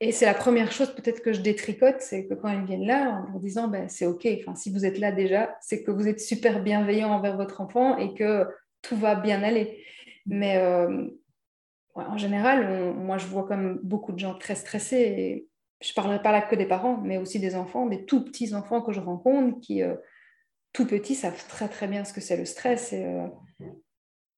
Et 0.00 0.10
c'est 0.10 0.26
la 0.26 0.34
première 0.34 0.72
chose 0.72 0.92
peut-être 0.92 1.22
que 1.22 1.32
je 1.32 1.40
détricote, 1.40 2.00
c'est 2.00 2.26
que 2.26 2.34
quand 2.34 2.48
elles 2.48 2.64
viennent 2.64 2.86
là, 2.86 3.22
en 3.22 3.30
leur 3.30 3.40
disant, 3.40 3.68
ben, 3.68 3.88
c'est 3.88 4.06
OK, 4.06 4.26
enfin, 4.40 4.56
si 4.56 4.72
vous 4.72 4.84
êtes 4.84 4.98
là 4.98 5.12
déjà, 5.12 5.56
c'est 5.60 5.84
que 5.84 5.92
vous 5.92 6.08
êtes 6.08 6.20
super 6.20 6.60
bienveillant 6.60 7.10
envers 7.10 7.36
votre 7.36 7.60
enfant 7.60 7.96
et 7.96 8.12
que 8.14 8.44
tout 8.82 8.96
va 8.96 9.14
bien 9.14 9.44
aller. 9.44 9.84
Mais 10.26 10.56
euh, 10.56 11.06
en 11.94 12.18
général, 12.18 12.94
moi, 12.94 13.18
je 13.18 13.26
vois 13.26 13.46
comme 13.46 13.78
beaucoup 13.82 14.12
de 14.12 14.18
gens 14.18 14.34
très 14.34 14.54
stressés. 14.54 15.48
Je 15.80 15.90
ne 15.90 15.94
parlerai 15.94 16.22
pas 16.22 16.32
là 16.32 16.42
que 16.42 16.56
des 16.56 16.66
parents, 16.66 17.00
mais 17.02 17.18
aussi 17.18 17.38
des 17.38 17.54
enfants, 17.54 17.86
des 17.86 18.04
tout 18.04 18.24
petits 18.24 18.54
enfants 18.54 18.82
que 18.82 18.92
je 18.92 19.00
rencontre 19.00 19.60
qui, 19.60 19.82
euh, 19.82 19.94
tout 20.72 20.86
petits, 20.86 21.14
savent 21.14 21.46
très 21.48 21.68
très 21.68 21.86
bien 21.86 22.04
ce 22.04 22.12
que 22.12 22.20
c'est 22.20 22.36
le 22.36 22.44
stress. 22.44 22.92
Euh, 22.92 23.26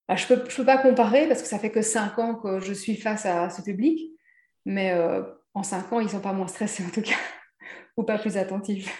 bah, 0.08 0.16
je 0.16 0.32
ne 0.32 0.38
peux 0.38 0.64
pas 0.64 0.78
comparer 0.78 1.26
parce 1.28 1.42
que 1.42 1.48
ça 1.48 1.58
fait 1.58 1.70
que 1.70 1.82
cinq 1.82 2.18
ans 2.18 2.34
que 2.36 2.60
je 2.60 2.72
suis 2.72 2.96
face 2.96 3.26
à 3.26 3.50
ce 3.50 3.62
public, 3.62 4.12
mais 4.64 4.92
euh, 4.92 5.22
en 5.54 5.62
cinq 5.62 5.92
ans, 5.92 6.00
ils 6.00 6.04
ne 6.04 6.10
sont 6.10 6.20
pas 6.20 6.32
moins 6.32 6.48
stressés 6.48 6.84
en 6.84 6.90
tout 6.90 7.02
cas, 7.02 7.16
ou 7.96 8.04
pas 8.04 8.18
plus 8.18 8.36
attentifs. 8.36 8.92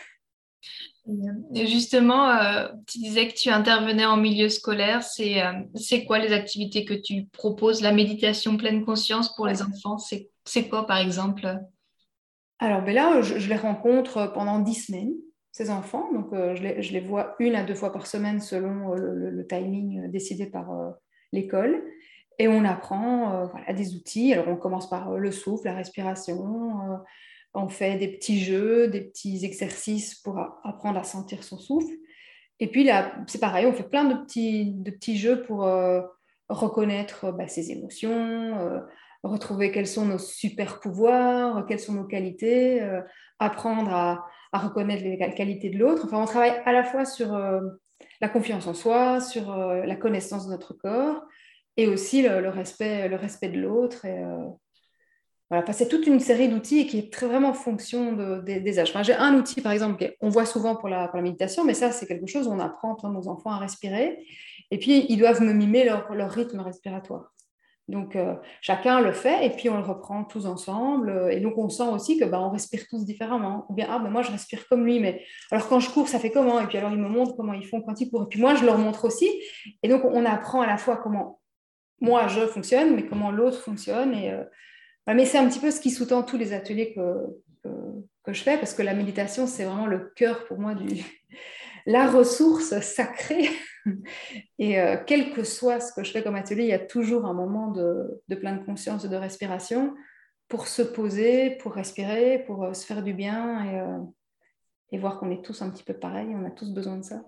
Et 1.55 1.67
justement, 1.67 2.31
euh, 2.31 2.69
tu 2.87 2.99
disais 2.99 3.29
que 3.29 3.35
tu 3.35 3.49
intervenais 3.49 4.05
en 4.05 4.17
milieu 4.17 4.49
scolaire. 4.49 5.03
C'est 5.03 5.43
c'est 5.75 6.05
quoi 6.05 6.19
les 6.19 6.33
activités 6.33 6.85
que 6.85 6.95
tu 6.95 7.27
proposes? 7.33 7.81
La 7.81 7.93
méditation 7.93 8.57
pleine 8.57 8.85
conscience 8.85 9.35
pour 9.35 9.47
les 9.47 9.63
enfants, 9.63 9.99
c'est 9.99 10.69
quoi 10.69 10.87
par 10.87 10.99
exemple? 10.99 11.59
Alors 12.59 12.83
ben 12.83 12.95
là, 12.95 13.21
je, 13.21 13.39
je, 13.39 13.49
les 13.49 13.57
rencontre 13.57 14.33
pendant 14.33 14.59
dix 14.59 14.87
semaines 14.87 15.13
ces 15.57 15.71
enfants. 15.71 16.13
Donc, 16.13 16.35
euh, 16.35 16.55
je 16.55 16.93
les, 16.93 17.01
vois 17.01 17.35
une 17.39 17.55
à 17.55 17.65
deux 17.65 17.75
fois 17.75 17.91
par 17.91 18.07
semaine 18.07 18.41
selon 18.41 18.93
euh, 18.93 19.31
le, 19.31 19.47
timing 19.47 20.05
euh, 20.05 20.09
décidé 20.09 20.45
par 20.45 20.69
l'école. 21.33 21.83
Et 22.39 22.47
on 22.47 22.63
apprend 22.67 23.47
voilà, 23.47 23.73
des 23.73 23.95
outils. 23.95 24.35
Alors, 24.35 24.49
on 24.49 24.57
commence 24.57 24.91
par 24.91 25.13
le 25.13 25.31
souffle, 25.31 25.65
la 25.65 25.73
respiration. 25.73 26.99
On 27.57 27.69
fait 27.69 27.97
des 27.97 28.09
petits 28.09 28.41
jeux, 28.41 28.89
des 28.89 29.01
petits 29.01 29.45
exercices 29.45 30.15
pour 30.15 30.39
apprendre 30.65 30.99
à 30.99 31.05
sentir 31.05 31.43
son 31.43 31.59
souffle. 31.59 31.95
Et 32.61 32.69
puis 32.69 32.85
là, 32.85 33.17
c'est 33.27 33.41
pareil, 33.41 33.67
on 33.67 33.73
fait 33.73 33.89
plein 33.89 34.05
de 34.05 34.15
petits, 34.23 34.73
de 34.73 34.91
petits 34.91 35.17
jeux 35.17 35.43
pour 35.43 35.69
reconnaître 36.49 37.33
bah, 37.33 37.49
ses 37.49 37.71
émotions, 37.71 38.83
retrouver 39.23 39.73
quels 39.73 39.87
sont 39.87 40.07
nos 40.07 40.19
super 40.19 40.81
pouvoirs, 40.81 41.67
quelles 41.67 41.81
sont 41.81 41.95
nos 41.95 42.07
qualités, 42.07 42.81
apprendre 43.39 43.93
à, 43.93 44.25
reconnaître 44.53 45.05
les 45.05 45.19
qualités 45.35 45.69
de 45.69 45.79
l'autre. 45.79 46.07
Enfin, 46.07 46.23
on 46.23 46.25
travaille 46.25 46.63
à 46.65 46.73
la 46.73 46.83
fois 46.83 47.05
sur 47.05 47.35
euh, 47.35 47.61
la 48.23 48.29
confiance 48.31 48.67
en 48.67 48.73
soi, 48.73 49.21
sur 49.21 49.53
euh, 49.53 49.85
la 49.85 49.97
connaissance 49.97 50.47
de 50.47 50.51
notre 50.53 50.73
corps 50.73 51.27
et 51.77 51.87
aussi 51.89 52.23
le, 52.23 52.49
respect, 52.49 53.07
le 53.07 53.17
respect 53.17 53.51
de 53.51 53.61
l'autre. 53.61 54.07
Voilà, 55.49 55.73
c'est 55.73 55.89
toute 55.89 56.07
une 56.09 56.19
série 56.19 56.49
d'outils 56.49 56.87
qui 56.89 56.99
est 56.99 57.13
très 57.13 57.27
vraiment 57.27 57.51
en 57.51 57.55
fonction 57.55 58.13
des 58.43 58.79
âges. 58.81 58.93
J'ai 59.03 59.15
un 59.15 59.35
outil, 59.35 59.61
par 59.61 59.71
exemple, 59.71 60.13
qu'on 60.21 60.29
voit 60.29 60.45
souvent 60.45 60.75
pour 60.75 60.89
la, 60.89 61.07
pour 61.07 61.19
la, 61.19 61.23
méditation, 61.23 61.65
mais 61.65 61.75
ça, 61.75 61.93
c'est 61.93 62.07
quelque 62.07 62.27
chose 62.27 62.49
où 62.49 62.51
on 62.51 62.59
apprend 62.59 62.97
à 62.97 63.09
nos 63.09 63.29
enfants 63.29 63.51
à 63.51 63.59
respirer. 63.59 64.27
Et 64.73 64.79
puis, 64.79 65.07
ils 65.09 65.19
doivent 65.19 65.43
me 65.43 65.53
mimer 65.53 65.85
leur, 65.85 66.13
leur 66.15 66.33
rythme 66.33 66.59
respiratoire. 66.59 67.33
Donc, 67.89 68.17
euh, 68.17 68.35
chacun 68.61 69.01
le 69.01 69.13
fait 69.13 69.47
et 69.47 69.51
puis 69.51 69.71
on 69.71 69.77
le 69.77 69.85
reprend 69.85 70.25
tous 70.25 70.47
ensemble. 70.47 71.29
Et 71.31 71.39
donc, 71.39 71.57
on 71.57 71.69
sent 71.69 71.87
aussi 71.93 72.19
que 72.19 72.25
bah, 72.25 72.41
on 72.41 72.51
respire 72.51 72.83
tous 72.91 73.05
différemment. 73.05 73.65
Ou 73.69 73.75
bien, 73.75 73.87
ah, 73.89 74.01
ben 74.01 74.11
moi, 74.11 74.23
je 74.23 74.33
respire 74.33 74.67
comme 74.69 74.85
lui, 74.85 74.99
mais 74.99 75.25
alors 75.53 75.69
quand 75.69 75.79
je 75.79 75.89
cours, 75.91 76.09
ça 76.09 76.19
fait 76.19 76.31
comment? 76.31 76.59
Et 76.59 76.67
puis, 76.67 76.79
alors, 76.79 76.91
ils 76.91 76.99
me 76.99 77.09
montrent 77.09 77.37
comment 77.37 77.53
ils 77.53 77.67
font 77.67 77.81
quand 77.83 78.01
ils 78.01 78.11
courent. 78.11 78.25
Et 78.25 78.29
puis, 78.29 78.41
moi, 78.41 78.57
je 78.57 78.65
leur 78.65 78.79
montre 78.79 79.05
aussi. 79.05 79.31
Et 79.85 79.89
donc, 79.89 80.05
on 80.05 80.25
apprend 80.25 80.63
à 80.63 80.67
la 80.67 80.77
fois 80.77 80.97
comment 80.97 81.41
moi, 82.01 82.29
je 82.29 82.41
fonctionne, 82.47 82.95
mais 82.95 83.07
comment 83.07 83.31
l'autre 83.31 83.59
fonctionne. 83.59 84.13
Et, 84.15 84.31
euh, 84.31 84.45
mais 85.15 85.25
c'est 85.25 85.39
un 85.39 85.49
petit 85.49 85.61
peu 85.61 85.71
ce 85.71 85.81
qui 85.81 85.91
sous-tend 85.91 86.23
tous 86.23 86.37
les 86.37 86.53
ateliers 86.53 86.93
que, 86.95 87.71
que, 88.25 88.33
je 88.33 88.43
fais, 88.43 88.59
parce 88.59 88.75
que 88.75 88.83
la 88.83 88.95
méditation, 88.95 89.47
c'est 89.47 89.65
vraiment 89.65 89.87
le 89.87 90.13
cœur 90.17 90.45
pour 90.47 90.59
moi 90.59 90.75
du, 90.75 91.05
la 91.87 92.11
ressource 92.11 92.81
sacrée. 92.81 93.49
Et 94.59 94.81
euh, 94.81 94.97
quel 95.07 95.33
que 95.33 95.45
soit 95.45 95.81
ce 95.81 95.93
que 95.93 96.03
je 96.03 96.11
fais 96.11 96.23
comme 96.23 96.35
atelier, 96.35 96.65
il 96.65 96.71
y 96.71 96.73
a 96.73 96.79
toujours 96.79 97.27
un 97.27 97.35
moment 97.35 97.71
de, 97.71 98.21
pleine 98.41 98.65
conscience 98.65 99.05
et 99.05 99.09
de 99.09 99.17
respiration 99.17 99.95
pour 100.49 100.67
se 100.67 100.83
poser, 100.83 101.51
pour 101.57 101.75
respirer, 101.75 102.45
pour 102.47 102.65
euh, 102.65 102.75
se 102.75 102.85
faire 102.85 103.03
du 103.03 103.15
bien 103.15 103.65
et, 103.65 103.81
euh, 103.81 103.99
et 104.93 104.99
voir 104.99 105.19
qu'on 105.19 105.31
est 105.31 105.45
tous 105.45 105.63
un 105.63 105.71
petit 105.71 105.85
peu 105.85 105.95
pareil, 105.95 106.29
on 106.35 106.45
a 106.45 106.51
tous 106.51 106.73
besoin 106.73 106.97
de 106.97 107.05
ça. 107.05 107.23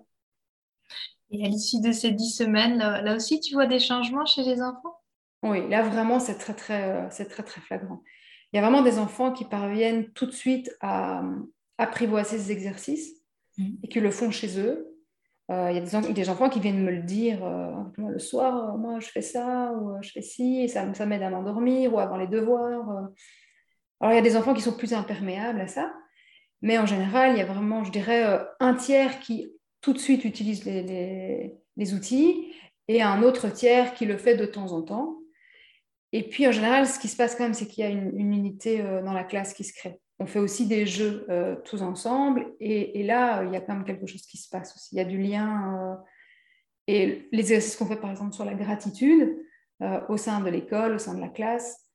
Et 1.31 1.45
à 1.45 1.47
l'issue 1.47 1.79
de 1.81 1.91
ces 1.91 2.11
dix 2.11 2.35
semaines, 2.35 2.77
là, 2.77 3.15
aussi, 3.15 3.39
tu 3.39 3.53
vois 3.53 3.67
des 3.67 3.79
changements 3.79 4.25
chez 4.25 4.43
les 4.43 4.61
enfants? 4.61 4.99
Oui, 5.43 5.69
là 5.69 5.83
vraiment, 5.83 6.19
c'est 6.19 6.37
très, 6.37 6.53
très, 6.53 7.09
c'est 7.11 7.27
très, 7.27 7.43
très 7.43 7.61
flagrant. 7.61 8.03
Il 8.51 8.57
y 8.57 8.59
a 8.59 8.61
vraiment 8.61 8.81
des 8.81 8.99
enfants 8.99 9.31
qui 9.31 9.45
parviennent 9.45 10.11
tout 10.11 10.25
de 10.25 10.31
suite 10.31 10.75
à 10.81 11.23
apprivoiser 11.77 12.37
ces 12.37 12.51
exercices 12.51 13.13
et 13.83 13.87
qui 13.87 13.99
le 13.99 14.11
font 14.11 14.31
chez 14.31 14.59
eux. 14.59 14.89
Euh, 15.51 15.71
il 15.71 15.77
y 15.77 15.79
a 15.79 16.01
des, 16.01 16.13
des, 16.13 16.29
enfants 16.29 16.49
qui 16.49 16.59
viennent 16.59 16.83
me 16.83 16.91
le 16.91 17.01
dire 17.01 17.43
euh, 17.43 17.71
le 17.97 18.19
soir, 18.19 18.75
euh, 18.75 18.77
moi 18.77 18.99
je 18.99 19.07
fais 19.07 19.23
ça, 19.23 19.73
ou 19.73 19.97
je 20.01 20.11
fais 20.11 20.21
ci, 20.21 20.61
et 20.61 20.67
ça, 20.67 20.93
ça 20.93 21.07
m'aide 21.07 21.23
à 21.23 21.31
m'endormir, 21.31 21.91
ou 21.91 21.99
avant 21.99 22.17
les 22.17 22.27
devoirs. 22.27 23.09
Alors 23.99 24.13
il 24.13 24.15
y 24.15 24.19
a 24.19 24.21
des 24.21 24.37
enfants 24.37 24.53
qui 24.53 24.61
sont 24.61 24.77
plus 24.77 24.93
imperméables 24.93 25.59
à 25.59 25.67
ça, 25.67 25.91
mais 26.61 26.77
en 26.77 26.85
général, 26.85 27.31
il 27.31 27.39
y 27.39 27.41
a 27.41 27.45
vraiment, 27.45 27.83
je 27.83 27.91
dirais, 27.91 28.39
un 28.59 28.75
tiers 28.75 29.19
qui 29.21 29.51
tout 29.81 29.93
de 29.93 29.97
suite 29.97 30.23
utilise 30.23 30.65
les, 30.65 31.57
les, 31.77 31.93
outils, 31.95 32.53
et 32.87 33.01
un 33.01 33.23
autre 33.23 33.49
tiers 33.49 33.95
qui 33.95 34.05
le 34.05 34.17
fait 34.17 34.35
de 34.35 34.45
temps 34.45 34.71
en 34.71 34.83
temps. 34.83 35.18
Et 36.11 36.27
puis 36.27 36.47
en 36.47 36.51
général, 36.51 36.87
ce 36.87 36.99
qui 36.99 37.07
se 37.07 37.15
passe 37.15 37.35
quand 37.35 37.43
même, 37.43 37.53
c'est 37.53 37.67
qu'il 37.67 37.83
y 37.83 37.87
a 37.87 37.89
une, 37.89 38.19
unité 38.19 38.81
dans 39.03 39.13
la 39.13 39.23
classe 39.23 39.53
qui 39.53 39.63
se 39.63 39.73
crée 39.73 39.99
on 40.19 40.25
fait 40.25 40.39
aussi 40.39 40.67
des 40.67 40.85
jeux 40.85 41.25
euh, 41.29 41.55
tous 41.63 41.81
ensemble. 41.81 42.53
Et, 42.59 43.03
là, 43.03 43.43
il 43.43 43.53
y 43.53 43.55
a 43.55 43.61
quand 43.61 43.73
même 43.73 43.85
quelque 43.85 44.05
chose 44.05 44.25
qui 44.25 44.37
se 44.37 44.49
passe 44.49 44.75
aussi. 44.75 44.95
Il 44.95 44.97
y 44.97 45.01
a 45.01 45.05
du 45.05 45.17
lien. 45.17 45.77
Euh, 45.77 45.95
et 46.87 47.29
les 47.31 47.39
exercices 47.39 47.77
qu'on 47.77 47.85
fait, 47.85 47.95
par 47.95 48.11
exemple, 48.11 48.33
sur 48.33 48.45
la 48.45 48.53
gratitude 48.53 49.37
euh, 49.81 50.01
au 50.09 50.17
sein 50.17 50.41
de 50.41 50.49
l'école, 50.49 50.93
au 50.93 50.97
sein 50.97 51.13
de 51.13 51.21
la 51.21 51.29
classe, 51.29 51.85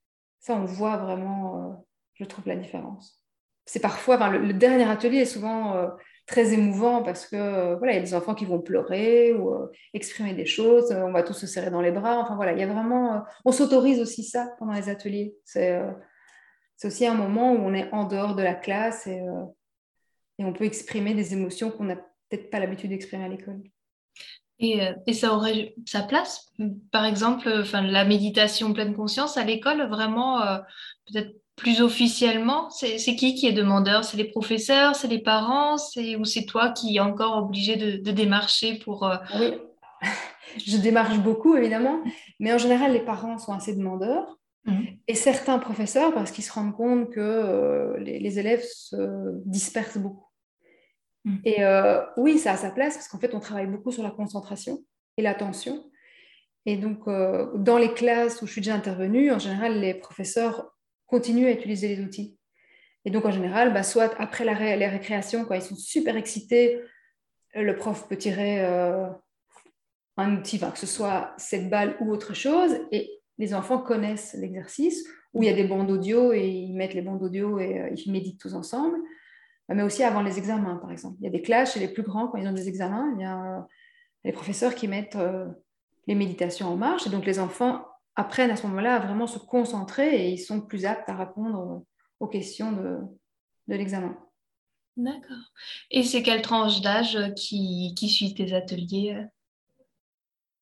ça, 0.41 0.55
on 0.55 0.65
voit 0.65 0.97
vraiment, 0.97 1.87
je 2.15 2.25
trouve, 2.25 2.47
la 2.47 2.57
différence. 2.57 3.23
C'est 3.67 3.81
parfois, 3.81 4.31
le, 4.31 4.53
dernier 4.53 4.89
atelier 4.89 5.19
est 5.19 5.27
souvent 5.27 5.89
très 6.27 6.53
émouvant 6.55 7.03
parce 7.03 7.27
que 7.27 7.75
voilà, 7.77 7.93
il 7.93 7.97
y 7.97 7.99
a 7.99 8.03
des 8.03 8.15
enfants 8.15 8.35
qui 8.35 8.47
vont 8.47 8.61
pleurer 8.61 9.33
ou 9.33 9.55
exprimer 9.93 10.35
des 10.35 10.47
choses. 10.47 10.91
on 10.91 11.13
va 11.13 11.23
tous 11.23 11.35
se 11.35 11.47
serrer 11.47 11.71
dans 11.71 11.83
les 11.83 11.93
bras. 11.93 12.19
Enfin 12.19 12.37
voilà, 12.37 12.53
il 12.53 12.59
y 12.59 12.63
a 12.63 12.67
vraiment, 12.67 13.23
on 13.45 13.53
s'autorise 13.53 14.01
aussi 14.01 14.25
ça 14.25 14.49
pendant 14.59 14.73
les 14.73 14.89
ateliers. 14.89 15.35
C'est 15.45 15.79
c'est 16.77 16.89
aussi 16.89 17.07
un 17.07 17.15
moment 17.15 17.53
où 17.53 17.57
on 17.57 17.75
est 17.75 17.91
en 17.93 18.05
dehors 18.05 18.35
de 18.35 18.43
la 18.43 18.55
classe 18.55 19.07
et, 19.07 19.21
euh, 19.21 19.45
et 20.39 20.45
on 20.45 20.53
peut 20.53 20.65
exprimer 20.65 21.15
des 21.15 21.33
émotions 21.33 21.71
qu'on 21.71 21.85
n'a 21.85 21.97
peut-être 21.97 22.51
pas 22.51 22.59
l'habitude 22.59 22.91
d'exprimer 22.91 23.25
à 23.25 23.29
l'école. 23.29 23.63
Et, 24.59 24.83
euh, 24.83 24.93
et, 25.07 25.13
ça 25.13 25.35
aurait 25.35 25.75
sa 25.85 26.03
place, 26.03 26.53
par 26.93 27.05
exemple, 27.05 27.53
enfin, 27.61 27.83
la 27.83 28.05
méditation 28.05 28.73
pleine 28.73 28.95
conscience 28.95 29.37
à 29.37 29.45
l'école, 29.45 29.89
vraiment, 29.89 30.41
euh, 30.43 30.59
peut-être 31.07 31.35
plus 31.57 31.81
officiellement, 31.81 32.69
c'est 32.71 32.99
qui 33.17 33.35
qui 33.35 33.47
est 33.47 33.53
demandeur? 33.53 34.05
C'est 34.05 34.17
les 34.17 34.25
professeurs, 34.25 34.97
c'est 34.97 35.09
les 35.09 35.23
parents, 35.23 35.77
ou 36.19 36.25
c'est 36.25 36.45
toi 36.47 36.71
qui 36.71 36.97
es 36.97 37.01
encore 37.01 37.37
obligé 37.37 37.77
de, 37.77 37.97
de 37.97 38.11
démarcher 38.11 38.79
pour... 38.79 39.09
Oui, 39.39 39.55
je 40.67 40.77
démarche 40.77 41.19
beaucoup, 41.19 41.57
évidemment, 41.57 42.03
mais 42.41 42.53
en 42.53 42.59
général, 42.59 42.93
les 42.93 43.05
parents 43.05 43.39
sont 43.39 43.53
assez 43.53 43.75
demandeurs. 43.75 44.39
Mhm. 44.67 44.87
Et 45.09 45.15
certains 45.15 45.59
professeurs, 45.59 46.15
parce 46.15 46.31
qu'ils 46.31 46.45
se 46.45 46.53
rendent 46.53 46.75
compte 46.75 47.11
que 47.11 47.21
euh, 47.21 47.99
les, 47.99 48.39
élèves 48.39 48.65
se 48.65 49.41
dispersent 49.45 49.99
beaucoup. 49.99 50.29
Mhm. 51.25 51.41
Et 51.45 51.65
euh, 51.65 52.03
oui, 52.17 52.39
ça 52.39 52.53
a 52.53 52.57
sa 52.57 52.71
place, 52.71 52.95
parce 52.95 53.09
qu'en 53.09 53.19
fait, 53.19 53.35
on 53.35 53.41
travaille 53.41 53.67
beaucoup 53.67 53.93
sur 53.93 54.03
la 54.03 54.11
concentration 54.11 54.83
et 55.17 55.23
l'attention. 55.23 55.85
Et 56.67 56.77
donc, 56.77 57.07
euh, 57.09 57.51
dans 57.57 57.77
les 57.77 57.93
classes 57.93 58.41
où 58.41 58.47
je 58.47 58.53
suis 58.53 58.63
déjà 58.63 58.75
intervenue, 58.75 59.31
en 59.31 59.39
général, 59.39 59.81
les 59.81 59.93
professeurs 59.93 60.74
continuent 61.07 61.47
à 61.47 61.53
utiliser 61.53 61.89
les 61.89 62.03
outils. 62.03 62.37
Et 63.05 63.11
donc, 63.11 63.25
en 63.25 63.31
général, 63.31 63.73
bah, 63.73 63.83
soit 63.83 64.15
après 64.19 64.45
la 64.45 64.77
les 64.77 64.87
récréations, 64.87 65.45
quand 65.45 65.55
ils 65.55 65.63
sont 65.63 65.77
super 65.77 66.17
excités, 66.17 66.81
le 67.55 67.77
prof 67.77 68.09
peut 68.09 68.17
tirer 68.17 68.65
un 70.17 70.37
outil, 70.37 70.59
que 70.59 70.79
ce 70.79 70.87
soit 70.87 71.35
cette 71.37 71.69
balle 71.69 71.97
ou 72.01 72.11
autre 72.11 72.35
chose, 72.35 72.77
et 72.93 73.11
les 73.39 73.55
enfants 73.55 73.79
connaissent 73.79 74.35
l'exercice, 74.35 75.07
où 75.33 75.43
il 75.43 75.47
y 75.47 75.53
a 75.53 75.55
des 75.55 75.65
bandes 75.65 75.91
audio 75.91 76.33
et 76.33 76.47
ils 76.47 76.75
mettent 76.75 76.95
les 76.95 77.03
bandes 77.03 77.23
audio 77.23 77.59
et 77.59 77.81
euh, 77.81 77.91
ils 77.97 78.13
méditent 78.13 78.41
tous 78.41 78.55
ensemble, 78.55 78.99
mais 79.69 79.83
aussi 79.83 80.05
avant 80.05 80.23
les 80.23 80.39
examens, 80.39 80.77
par 80.77 80.93
exemple. 80.93 81.17
Il 81.21 81.25
y 81.25 81.27
a 81.27 81.31
des 81.31 81.43
classes 81.43 81.75
chez 81.75 81.81
les 81.81 81.89
plus 81.89 82.03
grands, 82.03 82.29
quand 82.29 82.39
ils 82.39 82.47
ont 82.47 82.53
des 82.53 82.69
examens, 82.69 83.13
il 83.17 83.23
y 83.23 83.25
a 83.25 83.67
les 84.25 84.33
professeurs 84.33 84.75
qui 84.75 84.87
mettent 84.87 85.17
euh, 85.17 85.47
les 86.07 86.15
méditations 86.15 86.69
en 86.69 86.77
marche, 86.77 87.07
et 87.07 87.11
donc 87.11 87.27
les 87.27 87.41
enfants 87.41 87.85
apprennent 88.17 88.51
à 88.51 88.57
ce 88.57 88.67
moment-là 88.67 88.97
à 88.97 88.99
vraiment 89.01 89.27
se 89.27 89.39
concentrer 89.39 90.27
et 90.27 90.31
ils 90.31 90.39
sont 90.39 90.61
plus 90.61 90.85
aptes 90.85 91.09
à 91.09 91.17
répondre 91.17 91.85
aux 92.21 92.29
questions 92.29 92.73
de, 92.73 92.99
de 93.69 93.75
l'examen. 93.75 94.17
D'accord. 94.97 95.53
Et 95.91 96.05
c'est 96.05 96.23
quelle 96.23 96.43
tranche 96.43 96.81
d'âge 96.81 97.19
qui, 97.35 97.95
qui 97.97 98.09
suit 98.09 98.35
tes 98.35 98.55
ateliers 98.55 99.27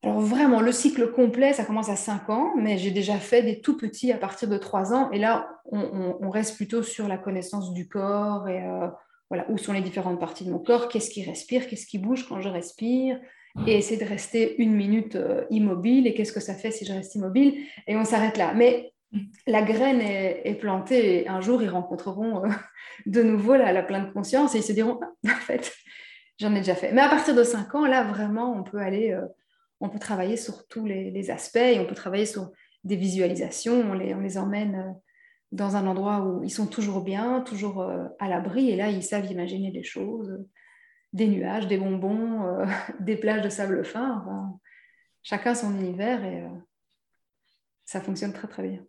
alors 0.04 0.18
vraiment, 0.18 0.60
le 0.60 0.72
cycle 0.72 1.12
complet, 1.12 1.52
ça 1.52 1.64
commence 1.64 1.88
à 1.88 1.94
5 1.94 2.28
ans, 2.28 2.52
mais 2.56 2.76
j'ai 2.76 2.90
déjà 2.90 3.18
fait 3.18 3.42
des 3.44 3.60
tout 3.60 3.76
petits 3.76 4.10
à 4.10 4.18
partir 4.18 4.48
de 4.48 4.58
3 4.58 4.92
ans. 4.92 5.10
Et 5.12 5.18
là, 5.20 5.60
on, 5.66 6.28
reste 6.28 6.56
plutôt 6.56 6.82
sur 6.82 7.06
la 7.06 7.18
connaissance 7.18 7.72
du 7.72 7.88
corps 7.88 8.48
et 8.48 8.66
euh, 8.66 8.88
voilà, 9.30 9.48
où 9.48 9.58
sont 9.58 9.72
les 9.72 9.80
différentes 9.80 10.18
parties 10.18 10.44
de 10.44 10.50
mon 10.50 10.58
corps, 10.58 10.88
qu'est-ce 10.88 11.08
qui 11.08 11.22
respire, 11.22 11.68
qu'est-ce 11.68 11.86
qui 11.86 11.98
bouge 11.98 12.26
quand 12.28 12.40
je 12.40 12.48
respire, 12.48 13.20
et 13.66 13.76
essayer 13.76 14.02
de 14.02 14.08
rester 14.08 14.60
une 14.62 14.74
minute 14.74 15.16
euh, 15.16 15.44
immobile, 15.50 16.06
et 16.06 16.14
qu'est-ce 16.14 16.32
que 16.32 16.40
ça 16.40 16.54
fait 16.54 16.70
si 16.70 16.84
je 16.84 16.92
reste 16.92 17.14
immobile, 17.14 17.54
et 17.86 17.96
on 17.96 18.04
s'arrête 18.04 18.36
là. 18.36 18.54
Mais 18.54 18.92
la 19.46 19.62
graine 19.62 20.00
est, 20.00 20.54
plantée, 20.58 21.22
et 21.22 21.28
un 21.28 21.40
jour, 21.40 21.62
ils 21.62 21.68
rencontreront 21.68 22.44
euh, 22.44 22.48
de 23.06 23.22
nouveau 23.22 23.56
la, 23.56 23.72
la 23.72 23.82
pleine 23.82 24.12
conscience, 24.12 24.54
et 24.54 24.58
ils 24.58 24.64
se 24.64 24.72
diront, 24.72 24.98
ah, 25.02 25.12
en 25.26 25.40
fait, 25.40 25.72
j'en 26.38 26.54
ai 26.54 26.58
déjà 26.58 26.74
fait. 26.74 26.92
Mais 26.92 27.02
à 27.02 27.08
partir 27.08 27.34
de 27.34 27.44
5 27.44 27.74
ans, 27.74 27.86
là, 27.86 28.04
vraiment, 28.04 28.56
on 28.56 28.62
peut 28.62 28.78
aller 28.78 29.16
on 29.82 29.88
peut 29.88 29.98
travailler 29.98 30.36
sur 30.36 30.66
tous 30.68 30.86
les, 30.86 31.30
aspects 31.30 31.56
et 31.56 31.80
on 31.80 31.86
peut 31.86 31.96
travailler 31.96 32.24
sur 32.24 32.52
des 32.84 32.94
visualisations. 32.94 33.90
On 33.90 33.94
les, 33.94 34.14
on 34.14 34.20
les 34.20 34.38
emmène 34.38 34.76
euh, 34.76 34.92
dans 35.50 35.74
un 35.74 35.86
endroit 35.88 36.20
où 36.20 36.42
ils 36.44 36.50
sont 36.50 36.68
toujours 36.68 37.02
bien, 37.02 37.40
toujours 37.40 37.82
euh, 37.82 38.04
à 38.20 38.28
l'abri. 38.28 38.70
Et 38.70 38.76
là, 38.76 38.90
ils 38.90 39.02
savent 39.02 39.26
imaginer 39.26 39.72
des 39.72 39.82
choses, 39.82 40.38
des 41.12 41.28
nuages, 41.28 41.66
des 41.66 41.76
bonbons, 41.76 42.44
euh, 42.46 42.66
des 43.00 43.16
plages 43.16 43.42
de 43.42 43.48
sable 43.48 43.84
fin. 43.84 44.24
chacun 45.22 45.54
son 45.54 45.74
univers 45.78 46.24
et 46.24 46.44
ça 47.84 48.00
fonctionne 48.00 48.32
très 48.32 48.48
très 48.48 48.62
bien. 48.62 48.80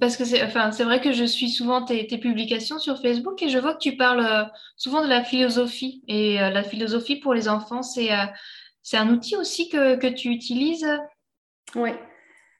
Parce 0.00 0.16
que 0.16 0.24
c'est 0.24 0.42
enfin, 0.42 0.70
vrai 0.70 1.02
que 1.02 1.12
je 1.12 1.24
suis 1.24 1.50
souvent 1.50 1.84
tes, 1.84 2.06
publications 2.18 2.78
sur 2.78 3.02
Facebook 3.02 3.42
et 3.42 3.50
je 3.50 3.58
vois 3.58 3.74
que 3.74 3.80
tu 3.80 3.96
parles 3.96 4.50
souvent 4.76 5.02
de 5.02 5.08
la 5.08 5.22
philosophie. 5.22 6.02
Et 6.08 6.36
la 6.38 6.62
philosophie 6.62 7.16
pour 7.16 7.34
les 7.34 7.48
enfants, 7.48 7.82
c'est 7.82 8.08
un 8.10 9.08
outil 9.10 9.36
aussi 9.36 9.68
que, 9.68 10.08
tu 10.08 10.28
utilises? 10.28 10.88
Oui. 11.74 11.90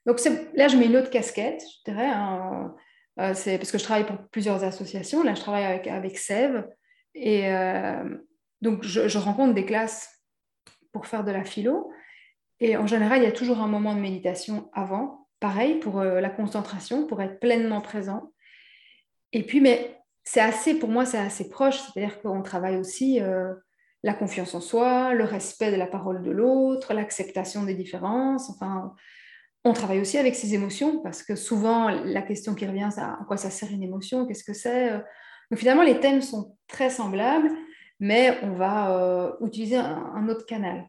Donc 0.04 0.20
là, 0.54 0.68
je 0.68 0.76
mets 0.76 0.84
une 0.84 0.96
autre 0.96 1.08
casquette, 1.08 1.62
je 1.62 1.90
dirais. 1.90 2.10
Hein. 2.10 2.74
Euh, 3.20 3.32
c'est 3.34 3.58
parce 3.58 3.70
que 3.70 3.78
je 3.78 3.84
travaille 3.84 4.06
pour 4.06 4.18
plusieurs 4.28 4.64
associations. 4.64 5.22
Là, 5.22 5.34
je 5.34 5.40
travaille 5.40 5.64
avec, 5.64 5.86
avec 5.86 6.18
Sève. 6.18 6.68
Et 7.14 7.48
euh, 7.48 8.02
donc, 8.64 8.82
je, 8.82 9.18
rencontre 9.18 9.52
des 9.52 9.66
classes 9.66 10.08
pour 10.92 11.06
faire 11.06 11.22
de 11.22 11.30
la 11.30 11.44
philo. 11.44 11.92
Et 12.60 12.78
en 12.78 12.86
général, 12.86 13.20
il 13.20 13.24
y 13.24 13.28
a 13.28 13.32
toujours 13.32 13.60
un 13.60 13.68
moment 13.68 13.94
de 13.94 14.00
méditation 14.00 14.70
avant. 14.72 15.28
Pareil, 15.38 15.74
pour 15.74 16.00
euh, 16.00 16.22
la 16.22 16.30
concentration, 16.30 17.06
pour 17.06 17.20
être 17.20 17.40
pleinement 17.40 17.82
présent. 17.82 18.32
Et 19.32 19.42
puis, 19.42 19.60
mais 19.60 20.00
c'est 20.22 20.40
assez, 20.40 20.78
pour 20.78 20.88
moi, 20.88 21.04
c'est 21.04 21.18
assez 21.18 21.50
proche. 21.50 21.78
C'est-à-dire 21.78 22.22
qu'on 22.22 22.40
travaille 22.40 22.78
aussi 22.78 23.20
la 24.02 24.14
confiance 24.14 24.54
en 24.54 24.60
soi, 24.62 25.12
le 25.12 25.24
respect 25.24 25.70
de 25.70 25.76
la 25.76 25.86
parole 25.86 26.22
de 26.22 26.30
l'autre, 26.30 26.94
l'acceptation 26.94 27.64
des 27.64 27.74
différences. 27.74 28.48
Enfin, 28.48 28.94
on 29.64 29.74
travaille 29.74 30.00
aussi 30.00 30.16
avec 30.16 30.34
ses 30.34 30.54
émotions 30.54 31.02
parce 31.02 31.22
que 31.22 31.34
souvent 31.34 31.90
la 31.90 32.22
question 32.22 32.54
qui 32.54 32.64
revient, 32.66 32.88
c'est 32.90 33.02
à 33.02 33.18
quoi 33.26 33.36
ça 33.36 33.50
sert 33.50 33.70
une 33.70 33.82
émotion, 33.82 34.26
qu'est-ce 34.26 34.44
que 34.44 34.54
c'est? 34.54 34.90
Donc 35.50 35.58
finalement, 35.58 35.82
les 35.82 36.00
thèmes 36.00 36.22
sont 36.22 36.56
très 36.68 36.90
semblables, 36.90 37.50
mais 38.00 38.38
on 38.42 38.54
va 38.54 38.96
euh, 38.98 39.32
utiliser 39.40 39.76
un, 39.76 40.28
autre 40.28 40.46
canal. 40.46 40.88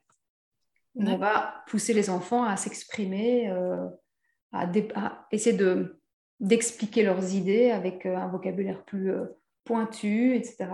On 0.95 1.17
va 1.17 1.63
pousser 1.67 1.93
les 1.93 2.09
enfants 2.09 2.43
à 2.43 2.55
s'exprimer, 2.55 3.49
euh, 3.49 3.85
à, 4.53 4.69
essayer 5.31 5.55
de, 5.55 5.99
d'expliquer 6.39 7.03
leurs 7.03 7.33
idées 7.33 7.71
avec 7.71 8.05
euh, 8.05 8.15
un 8.15 8.27
vocabulaire 8.27 8.83
plus 8.85 9.11
pointu, 9.65 10.35
etc. 10.35 10.67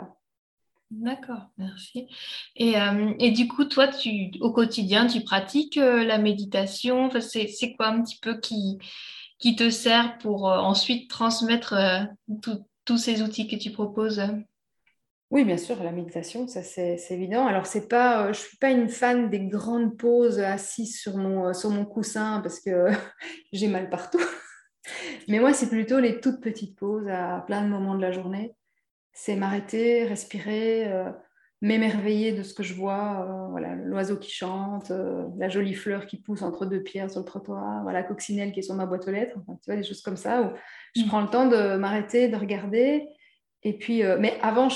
D'accord, 0.91 1.47
merci. 1.57 2.09
Et, 2.57 2.77
euh, 2.77 3.13
et, 3.17 3.31
du 3.31 3.47
coup, 3.47 3.63
toi, 3.63 3.88
tu, 3.88 4.31
au 4.41 4.51
quotidien, 4.51 5.07
tu 5.07 5.21
pratiques 5.21 5.77
euh, 5.77 6.03
la 6.03 6.17
méditation? 6.17 7.05
Enfin, 7.05 7.21
c'est 7.21 7.73
quoi 7.77 7.88
un 7.88 8.01
petit 8.03 8.19
peu 8.21 8.38
qui, 8.38 8.77
qui 9.39 9.55
te 9.55 9.69
sert 9.69 10.17
pour 10.17 10.51
euh, 10.51 10.57
ensuite 10.57 11.09
transmettre 11.09 11.75
tous 12.83 12.98
ces 12.98 13.22
outils 13.22 13.48
que 13.48 13.55
tu 13.55 13.72
proposes? 13.72 14.22
Oui, 15.31 15.46
bien 15.46 15.57
sûr, 15.57 15.81
la 15.81 15.91
méditation, 15.91 16.48
ça 16.48 16.61
c'est 16.61 17.00
évident. 17.09 17.48
Alors, 17.48 17.65
c'est 17.65 17.87
pas, 17.87 18.25
je 18.25 18.39
ne 18.39 18.46
suis 18.46 18.57
pas 18.57 18.70
une 18.70 18.89
fan 18.89 19.29
des 19.29 19.39
grandes 19.39 19.98
pauses 19.98 20.39
assises 20.39 21.00
sur 21.00 21.17
mon, 21.17 21.53
sur 21.53 21.70
mon 21.70 21.85
coussin 21.85 22.41
parce 22.41 22.59
que 22.59 22.87
j'ai 23.53 23.67
mal 23.67 23.89
partout. 23.89 24.22
Mais 25.27 25.39
moi, 25.39 25.53
c'est 25.53 25.70
plutôt 25.70 26.00
les 26.00 26.20
toutes 26.20 26.41
petites 26.41 26.77
pauses 26.77 27.07
à 27.07 27.44
plein 27.48 27.63
de 27.63 27.70
moments 27.70 27.96
de 27.96 28.01
la 28.01 28.11
journée 28.11 28.55
c'est 29.13 29.35
m'arrêter, 29.35 30.05
respirer, 30.05 30.91
euh, 30.91 31.11
m'émerveiller 31.61 32.31
de 32.31 32.44
ce 32.44 32.53
que 32.53 32.63
je 32.63 32.74
vois. 32.74 33.27
Euh, 33.27 33.48
voilà, 33.51 33.75
l'oiseau 33.75 34.17
qui 34.17 34.31
chante, 34.31 34.91
euh, 34.91 35.25
la 35.37 35.50
jolie 35.50 35.74
fleur 35.74 36.05
qui 36.05 36.17
pousse 36.17 36.41
entre 36.41 36.65
deux 36.65 36.81
pierres 36.81 37.11
sur 37.11 37.20
le 37.20 37.25
trottoir, 37.25 37.83
voilà, 37.83 38.01
la 38.01 38.07
coccinelle 38.07 38.51
qui 38.51 38.59
est 38.59 38.63
sur 38.63 38.75
ma 38.75 38.85
boîte 38.85 39.07
aux 39.07 39.11
lettres. 39.11 39.37
tu 39.46 39.72
vois, 39.72 39.75
des 39.75 39.83
choses 39.83 40.01
comme 40.01 40.17
ça 40.17 40.41
où 40.41 40.50
je 40.96 41.03
mm. 41.03 41.07
prends 41.07 41.22
le 41.22 41.29
temps 41.29 41.48
de 41.48 41.75
m'arrêter, 41.75 42.29
de 42.29 42.37
regarder. 42.37 43.07
Et 43.63 43.77
puis, 43.77 44.01
mais 44.20 44.39
avant 44.41 44.70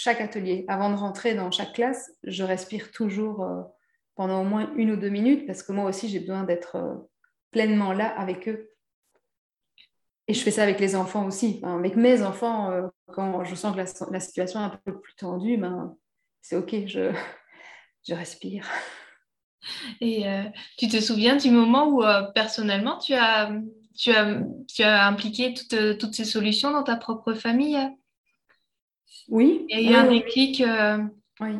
chaque 0.00 0.20
atelier, 0.20 0.64
avant 0.68 0.90
de 0.90 0.96
rentrer 0.96 1.34
dans 1.34 1.50
chaque 1.50 1.74
classe, 1.74 2.12
je 2.24 2.42
respire 2.42 2.90
toujours 2.90 3.46
pendant 4.14 4.40
au 4.40 4.44
moins 4.44 4.72
une 4.76 4.92
ou 4.92 4.96
deux 4.96 5.08
minutes 5.08 5.46
parce 5.46 5.62
que 5.62 5.72
moi 5.72 5.88
aussi, 5.88 6.08
j'ai 6.08 6.20
besoin 6.20 6.44
d'être 6.44 7.06
pleinement 7.50 7.92
là 7.92 8.06
avec 8.18 8.48
eux 8.48 8.70
et 10.30 10.32
je 10.32 10.44
fais 10.44 10.52
ça 10.52 10.62
avec 10.62 10.78
les 10.78 10.94
enfants 10.94 11.26
aussi. 11.26 11.60
avec 11.64 11.96
mes 11.96 12.22
enfants, 12.22 12.70
euh, 12.70 12.86
quand 13.12 13.42
je 13.42 13.56
sens 13.56 13.74
que 13.74 14.12
la, 14.12 14.20
situation 14.20 14.60
est 14.60 14.64
un 14.64 14.80
peu 14.84 15.00
plus 15.00 15.16
tendue, 15.16 15.56
ben, 15.56 15.96
c'est 16.40 16.54
OK, 16.54 16.72
je, 16.86 17.10
respire. 18.14 18.64
Et 20.00 20.28
euh, 20.28 20.44
tu 20.78 20.86
te 20.86 21.00
souviens 21.00 21.34
du 21.34 21.50
moment 21.50 21.88
où 21.88 22.04
euh, 22.04 22.22
personnellement 22.32 22.98
tu 22.98 23.12
as, 23.12 23.50
impliqué 24.78 25.52
toutes 25.98 26.14
ces 26.14 26.24
solutions 26.24 26.70
dans 26.70 26.84
ta 26.84 26.94
propre 26.94 27.34
famille 27.34 27.76
Oui. 29.28 29.66
Il 29.68 29.90
y 29.90 29.94
a 29.94 30.00
un 30.00 30.10
déclic 30.10 30.62
Oui. 31.40 31.58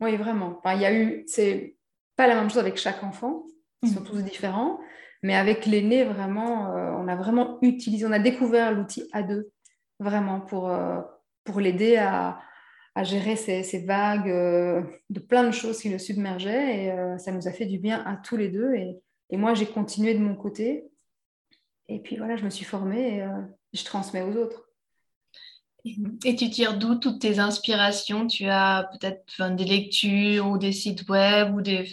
Oui, 0.00 0.16
vraiment. 0.16 0.60
il 0.66 0.80
y 0.80 0.86
a 0.86 0.94
eu, 0.94 1.24
c'est 1.26 1.76
pas 2.16 2.26
la 2.26 2.36
même 2.36 2.48
chose 2.48 2.58
avec 2.58 2.76
chaque 2.76 3.02
enfant, 3.02 3.44
ils 3.82 3.90
sont 3.90 4.00
mmh. 4.00 4.04
tous 4.04 4.22
différents. 4.22 4.78
Mais 5.22 5.34
avec 5.34 5.66
l'aîné, 5.66 6.04
vraiment, 6.04 6.74
euh, 6.74 6.92
on 6.92 7.08
a 7.08 7.16
vraiment 7.16 7.58
utilisé, 7.62 8.06
on 8.06 8.12
a 8.12 8.18
découvert 8.18 8.72
l'outil 8.72 9.08
A2 9.12 9.44
vraiment 9.98 10.40
pour, 10.40 10.70
euh, 10.70 11.00
pour 11.42 11.60
l'aider 11.60 11.96
à, 11.96 12.38
à, 12.94 13.02
gérer 13.02 13.34
ces, 13.34 13.64
ces 13.64 13.84
vagues 13.84 14.30
euh, 14.30 14.82
de 15.10 15.18
plein 15.18 15.44
de 15.44 15.50
choses 15.50 15.80
qui 15.80 15.88
le 15.88 15.98
submergeaient. 15.98 16.84
Et 16.84 17.18
ça 17.18 17.32
nous 17.32 17.48
a 17.48 17.52
fait 17.52 17.66
du 17.66 17.78
bien 17.78 18.04
à 18.06 18.16
tous 18.16 18.36
les 18.36 18.48
deux. 18.48 18.74
Et, 18.74 18.96
et 19.30 19.36
moi, 19.36 19.54
j'ai 19.54 19.66
continué 19.66 20.14
de 20.14 20.20
mon 20.20 20.36
côté. 20.36 20.88
Et 21.88 21.98
puis 22.00 22.16
voilà, 22.16 22.36
je 22.36 22.44
me 22.44 22.50
suis 22.50 22.64
formée 22.64 23.18
et 23.18 23.26
je 23.72 23.84
transmets 23.84 24.22
aux 24.22 24.36
autres. 24.36 24.67
Et 26.24 26.36
tu 26.36 26.50
tires 26.50 26.78
d'où 26.78 26.96
toutes 26.96 27.20
tes 27.20 27.38
inspirations? 27.38 28.26
Tu 28.26 28.46
as 28.46 28.88
peut-être 28.92 29.54
des 29.54 29.64
lectures 29.64 30.46
ou 30.46 30.58
des 30.58 30.72
sites 30.72 31.08
web 31.08 31.54
ou 31.54 31.60
des, 31.60 31.84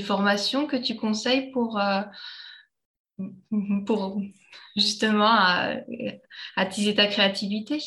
formations 0.00 0.66
que 0.66 0.76
tu 0.76 0.96
conseilles 0.96 1.50
pour, 1.52 1.80
pour 3.86 4.20
justement 4.76 5.36
attiser 6.56 6.94
ta 6.94 7.06
créativité? 7.06 7.78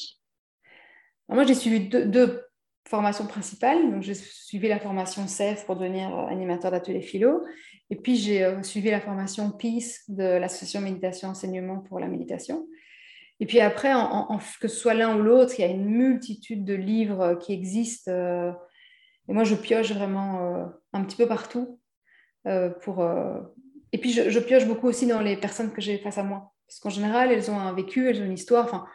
Moi, 1.29 1.45
j'ai 1.45 1.55
suivi 1.55 1.89
deux, 1.89 2.43
formations 2.87 3.27
principales. 3.27 4.01
J'ai 4.01 4.13
suivi 4.13 4.67
la 4.67 4.79
formation 4.79 5.27
CEF 5.27 5.65
pour 5.65 5.75
devenir 5.75 6.15
euh, 6.15 6.27
animateur 6.27 6.71
d'atelier 6.71 7.01
philo. 7.01 7.43
Et 7.89 7.95
puis, 7.95 8.15
j'ai 8.15 8.43
euh, 8.43 8.63
suivi 8.63 8.89
la 8.89 9.01
formation 9.01 9.51
Peace 9.51 10.03
de 10.07 10.23
l'association 10.23 10.81
Méditation 10.81 11.29
Enseignement 11.29 11.79
pour 11.79 11.99
la 11.99 12.07
méditation. 12.07 12.65
Et 13.39 13.45
puis 13.45 13.59
après, 13.59 13.93
que 14.59 14.67
ce 14.67 14.75
soit 14.75 14.93
l'un 14.93 15.17
ou 15.17 15.21
l'autre, 15.21 15.53
il 15.57 15.61
y 15.61 15.65
a 15.65 15.67
une 15.67 15.85
multitude 15.85 16.65
de 16.65 16.73
livres 16.73 17.35
qui 17.35 17.53
existent. 17.53 18.11
Euh, 18.11 18.51
et 19.29 19.33
moi, 19.33 19.43
je 19.43 19.55
pioche 19.55 19.91
vraiment 19.91 20.71
un 20.93 21.03
petit 21.03 21.17
peu 21.17 21.27
partout 21.27 21.79
pour, 22.81 23.03
et 23.93 23.99
puis, 23.99 24.11
je, 24.11 24.39
pioche 24.39 24.67
beaucoup 24.67 24.87
aussi 24.87 25.07
dans 25.07 25.21
les 25.21 25.37
personnes 25.37 25.71
que 25.71 25.81
j'ai 25.81 25.97
face 25.97 26.17
à 26.17 26.23
moi. 26.23 26.53
Parce 26.67 26.79
qu'en 26.79 26.89
général, 26.89 27.31
elles 27.31 27.49
ont 27.49 27.59
un 27.59 27.73
vécu, 27.73 28.09
elles 28.09 28.21
ont 28.21 28.25
une 28.25 28.33
histoire. 28.33 28.87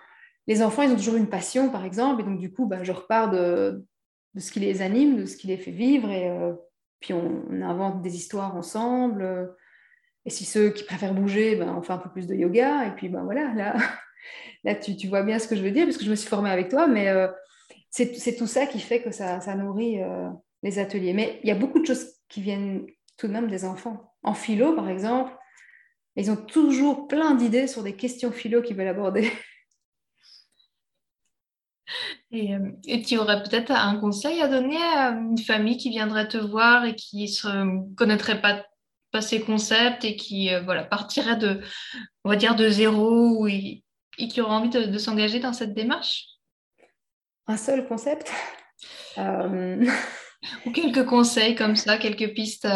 Les 0.46 0.62
enfants, 0.62 0.83
ils 0.83 0.90
ont 0.90 0.96
toujours 0.96 1.16
une 1.16 1.28
passion, 1.28 1.70
par 1.70 1.85
exemple. 1.85 2.20
Et 2.22 2.24
donc, 2.24 2.38
du 2.38 2.52
coup, 2.52 2.66
bah, 2.66 2.83
je 2.83 2.92
repars 2.92 3.31
de, 3.31 3.85
de, 4.35 4.40
ce 4.40 4.52
qui 4.52 4.61
les 4.61 4.83
anime, 4.83 5.16
de 5.16 5.26
ce 5.26 5.37
qui 5.37 5.46
les 5.46 5.57
fait 5.57 5.70
vivre. 5.70 6.11
Et 6.11 6.28
euh, 6.28 6.52
puis, 7.00 7.14
on, 7.14 7.62
invente 7.62 8.02
des 8.02 8.14
histoires 8.14 8.55
ensemble. 8.55 9.55
Et 10.26 10.31
si 10.31 10.44
ceux 10.44 10.70
qui 10.70 10.85
préfèrent 10.85 11.14
bouger, 11.14 11.57
ben, 11.57 11.74
on 11.74 11.83
fait 11.83 11.94
un 11.94 11.98
peu 11.98 12.11
plus 12.11 12.26
de 12.26 12.35
yoga. 12.35 12.87
Et 12.87 12.94
puis, 12.94 13.09
ben, 13.09 13.24
voilà, 13.24 13.55
là, 13.55 13.74
là 14.64 14.74
tu, 14.74 15.08
vois 15.08 15.22
bien 15.22 15.38
ce 15.38 15.48
que 15.48 15.56
je 15.56 15.62
veux 15.62 15.70
dire, 15.70 15.85
puisque 15.85 16.04
je 16.04 16.11
me 16.11 16.14
suis 16.14 16.28
formée 16.28 16.50
avec 16.50 16.68
toi. 16.68 16.87
Mais 16.87 17.08
euh, 17.08 17.28
c'est 17.90 18.37
tout 18.37 18.46
ça 18.46 18.66
qui 18.66 18.80
fait 18.80 19.02
que 19.02 19.11
ça, 19.11 19.54
nourrit 19.54 20.00
euh, 20.02 20.28
les 20.62 20.78
ateliers. 20.78 21.12
Mais 21.12 21.40
il 21.42 21.48
y 21.48 21.52
a 21.52 21.56
beaucoup 21.56 21.80
de 21.80 21.87
choses 21.87 22.06
qui 22.28 22.40
viennent 22.40 22.87
tout 23.16 23.26
de 23.28 23.32
même 23.32 23.48
des 23.48 23.64
enfants. 23.64 24.12
En 24.22 24.35
philo, 24.35 24.74
par 24.74 24.88
exemple, 24.88 25.32
ils 26.16 26.30
ont 26.30 26.37
toujours 26.37 27.08
plein 27.08 27.35
d'idées 27.35 27.66
sur 27.66 27.82
des 27.82 27.96
questions 27.96 28.32
philo 28.32 28.62
qu'ils 28.62 28.76
veulent 28.76 28.88
aborder. 28.88 29.30
Et, 32.30 32.54
euh, 32.54 32.70
tu 33.06 33.18
aurais 33.18 33.42
peut-être 33.42 33.70
un 33.70 33.96
conseil 33.96 34.40
à 34.40 34.48
donner 34.48 34.78
à 34.78 35.11
une 35.11 35.37
famille 35.37 35.76
qui 35.76 35.90
viendrait 35.90 36.28
te 36.28 36.38
voir 36.38 36.87
et 36.87 36.94
qui 36.94 37.24
ne 37.44 37.94
connaîtrait 37.94 38.40
pas 38.40 38.64
passer 39.11 39.42
concept 39.42 40.06
et 40.06 40.16
qui 40.16 40.48
voilà, 40.64 40.85
partirait 40.85 41.37
de, 41.37 41.61
on 42.24 42.30
va 42.30 42.37
dire, 42.37 42.56
de 42.56 42.70
zéro 42.70 43.46
et, 44.18 44.29
qui 44.29 44.40
aura 44.40 44.57
envie 44.57 44.68
de, 44.68 44.98
s'engager 44.98 45.40
dans 45.40 45.53
cette 45.53 45.75
démarche? 45.75 46.27
Un 47.46 47.57
seul 47.57 47.87
concept? 47.87 48.31
Ou 50.66 50.72
quelques 50.72 51.07
conseils 51.07 51.55
comme 51.55 51.77
ça, 51.77 51.98
quelques 51.98 52.35
pistes 52.35 52.66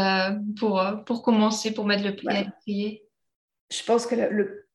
pour, 0.59 0.83
pour 1.05 1.23
commencer, 1.23 1.75
pour 1.75 1.85
mettre 1.85 2.05
le 2.05 2.15
pied 2.15 2.29
à 2.29 2.43
l'étrier? 2.43 3.05
Je 3.71 3.83
pense 3.83 4.07
que 4.07 4.15
le, 4.15 4.67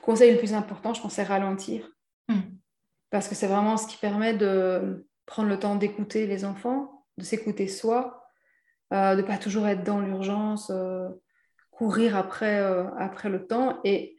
conseil 0.00 0.32
le 0.32 0.38
plus 0.38 0.54
important, 0.54 0.94
je 0.94 1.00
pense, 1.00 1.14
c'est 1.14 1.22
ralentir. 1.22 1.88
Hmm. 2.28 2.40
Parce 3.10 3.28
que 3.28 3.34
c'est 3.34 3.46
vraiment 3.46 3.76
ce 3.76 3.86
qui 3.86 3.96
permet 3.96 4.34
de 4.34 5.06
prendre 5.26 5.48
le 5.48 5.58
temps 5.58 5.76
d'écouter 5.76 6.26
les 6.26 6.44
enfants, 6.44 7.04
de 7.18 7.24
s'écouter 7.24 7.68
soi, 7.68 8.24
euh, 8.92 9.14
de 9.14 9.22
ne 9.22 9.26
pas 9.26 9.38
toujours 9.38 9.66
être 9.68 9.84
dans 9.84 10.00
l'urgence, 10.00 10.70
euh, 10.70 11.08
courir 11.70 12.16
après, 12.16 12.58
euh, 12.60 12.84
après 12.98 13.28
le 13.28 13.46
temps. 13.46 13.80
Et 13.84 14.16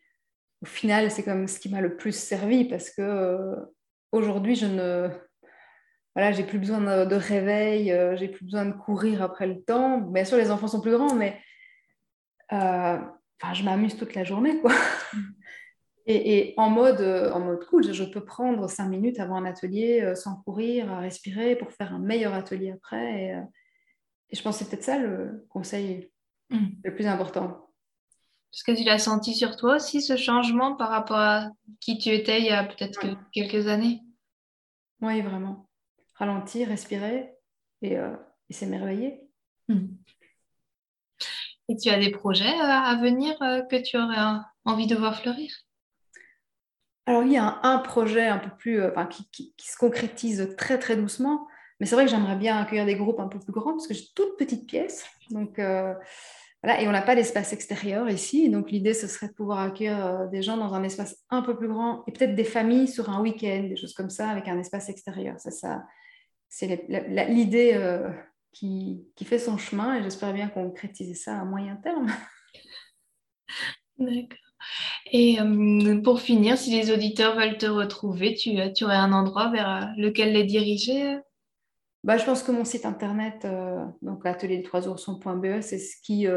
au 0.62 0.66
final, 0.66 1.10
c'est 1.12 1.24
comme 1.24 1.48
ce 1.48 1.60
qui 1.60 1.70
m'a 1.70 1.82
le 1.82 1.96
plus 1.98 2.16
servi 2.16 2.66
parce 2.66 2.90
que 2.90 3.56
aujourd'hui, 4.12 4.56
je 4.56 4.66
ne. 4.66 5.10
Voilà, 6.16 6.34
j'ai 6.34 6.44
plus 6.44 6.60
besoin 6.60 7.06
de, 7.06 7.16
réveil, 7.16 7.96
j'ai 8.18 8.28
plus 8.28 8.44
besoin 8.44 8.66
de 8.66 8.74
courir 8.74 9.22
après 9.22 9.48
le 9.48 9.62
temps. 9.62 10.00
Bien 10.00 10.26
sûr, 10.26 10.38
les 10.38 10.52
enfants 10.52 10.68
sont 10.68 10.82
plus 10.82 10.92
grands, 10.92 11.16
mais 11.16 11.40
enfin, 13.42 13.54
je 13.54 13.64
m'amuse 13.64 13.96
toute 13.96 14.14
la 14.14 14.24
journée, 14.24 14.60
quoi. 14.60 14.74
Hmm. 15.14 15.32
Et, 16.08 16.54
en, 16.58 16.70
mode, 16.70 17.02
euh, 17.02 17.32
en 17.32 17.40
mode 17.40 17.66
cool, 17.66 17.94
je 17.94 18.04
peux 18.04 18.26
prendre 18.26 18.68
cinq 18.70 18.88
minutes 18.88 19.20
avant 19.20 19.36
un 19.36 19.46
atelier 19.46 20.02
euh, 20.02 20.16
sans 20.16 20.36
courir, 20.38 20.92
à 20.92 21.00
respirer 21.00 21.56
pour 21.56 21.72
faire 21.72 21.94
un 21.94 22.00
meilleur 22.00 22.34
atelier 22.34 22.72
après. 22.72 23.24
Et, 23.24 23.36
euh, 23.36 23.42
je 24.32 24.42
pense 24.42 24.58
que 24.58 24.64
c'est 24.64 24.70
peut-être 24.70 24.84
ça 24.84 24.98
le 24.98 25.46
conseil 25.50 26.12
hmm. 26.50 26.68
le 26.84 26.96
plus 26.96 27.06
important. 27.06 27.71
Est-ce 28.54 28.64
que 28.64 28.78
tu 28.78 28.84
l'as 28.84 29.00
senti 29.00 29.34
sur 29.34 29.56
toi 29.56 29.76
aussi, 29.76 30.02
ce 30.02 30.18
changement 30.18 30.76
par 30.76 30.90
rapport 30.90 31.18
à 31.18 31.50
qui 31.80 31.98
tu 31.98 32.10
étais 32.10 32.40
il 32.40 32.46
y 32.46 32.50
a 32.50 32.64
peut-être 32.64 33.00
quelques 33.32 33.68
années? 33.68 34.02
Oui, 35.02 35.22
vraiment. 35.22 35.70
Ralentir, 36.16 36.68
respirer 36.68 37.34
et, 37.82 37.98
s'émerveiller. 38.50 39.22
Hmm. 39.70 39.88
Et 41.70 41.78
tu 41.78 41.90
as 41.90 42.00
des 42.00 42.12
projets 42.12 42.54
à 42.60 42.96
venir 43.02 43.38
que 43.40 43.82
tu 43.82 43.98
aurais 43.98 44.42
envie 44.66 44.88
de 44.88 44.96
voir 44.96 45.20
fleurir? 45.22 45.52
Alors, 47.06 47.24
il 47.24 47.32
y 47.32 47.38
a 47.38 47.60
un, 47.64 47.80
projet 47.80 48.28
un 48.28 48.38
peu 48.38 48.52
plus, 48.58 48.82
euh, 48.82 48.92
qui, 49.32 49.54
se 49.60 49.78
concrétise 49.78 50.54
très, 50.58 50.78
très 50.78 50.96
doucement. 50.96 51.48
Mais 51.80 51.88
c'est 51.88 51.96
vrai 51.96 52.06
que 52.06 52.12
j'aimerais 52.12 52.36
bien 52.36 52.58
accueillir 52.58 52.86
des 52.86 52.96
groupes 52.96 53.20
un 53.20 53.28
peu 53.28 53.40
plus 53.40 53.52
grands 53.52 53.72
parce 53.72 53.88
que 53.88 53.94
j'ai 53.94 54.06
toute 54.16 54.38
petite 54.38 54.68
pièce. 54.68 55.06
Donc, 55.32 55.58
euh, 55.58 55.96
et 56.64 56.88
on 56.88 56.92
n'a 56.92 57.02
pas 57.02 57.16
d'espace 57.16 57.54
extérieur 57.54 58.10
ici. 58.10 58.50
Donc, 58.50 58.72
l'idée, 58.72 58.94
ce 58.94 59.08
serait 59.08 59.28
de 59.28 59.34
pouvoir 59.34 59.60
accueillir 59.60 60.06
euh, 60.06 60.28
des 60.28 60.42
gens 60.42 60.58
dans 60.58 60.74
un 60.74 60.84
espace 60.84 61.18
un 61.30 61.42
peu 61.42 61.58
plus 61.58 61.68
grand 61.68 62.04
et 62.08 62.12
peut-être 62.12 62.36
des 62.36 62.44
familles 62.44 62.88
sur 62.88 63.10
un 63.10 63.22
week-end, 63.22 63.64
des 63.68 63.76
choses 63.76 63.94
comme 63.94 64.10
ça, 64.10 64.30
avec 64.30 64.48
un 64.48 64.60
espace 64.60 64.90
extérieur. 64.90 65.40
Ça, 65.40 65.84
c'est 66.50 66.86
l'idée 67.30 68.00
qui, 68.52 69.08
qui, 69.16 69.26
fait 69.26 69.40
son 69.40 69.58
chemin 69.58 69.96
et 69.96 70.04
j'espère 70.04 70.34
bien 70.34 70.50
concrétiser 70.50 71.16
ça 71.16 71.40
à 71.40 71.46
moyen 71.46 71.78
terme. 71.78 72.08
D'accord. 73.98 74.38
Et 75.12 75.40
euh, 75.40 76.02
pour 76.02 76.22
finir, 76.22 76.58
si 76.58 76.72
les 76.72 76.92
auditeurs 76.92 77.36
veulent 77.36 77.58
te 77.58 77.66
retrouver, 77.66 78.36
tu, 78.36 78.60
euh, 78.60 78.70
aurais 78.82 78.96
un 78.96 79.14
endroit 79.14 79.50
vers 79.50 79.70
euh, 79.70 79.86
lequel 79.98 80.34
les 80.34 80.44
diriger 80.44 81.18
bah, 82.04 82.18
Je 82.18 82.26
pense 82.26 82.44
que 82.44 82.52
mon 82.52 82.66
site 82.66 82.86
internet, 82.86 83.48
donc 84.02 84.26
atelier 84.26 84.58
des 84.58 84.64
trois 84.64 84.88
oursons.be, 84.88 85.62
c'est 85.62 85.80
ce 85.80 85.96
qui 86.02 86.28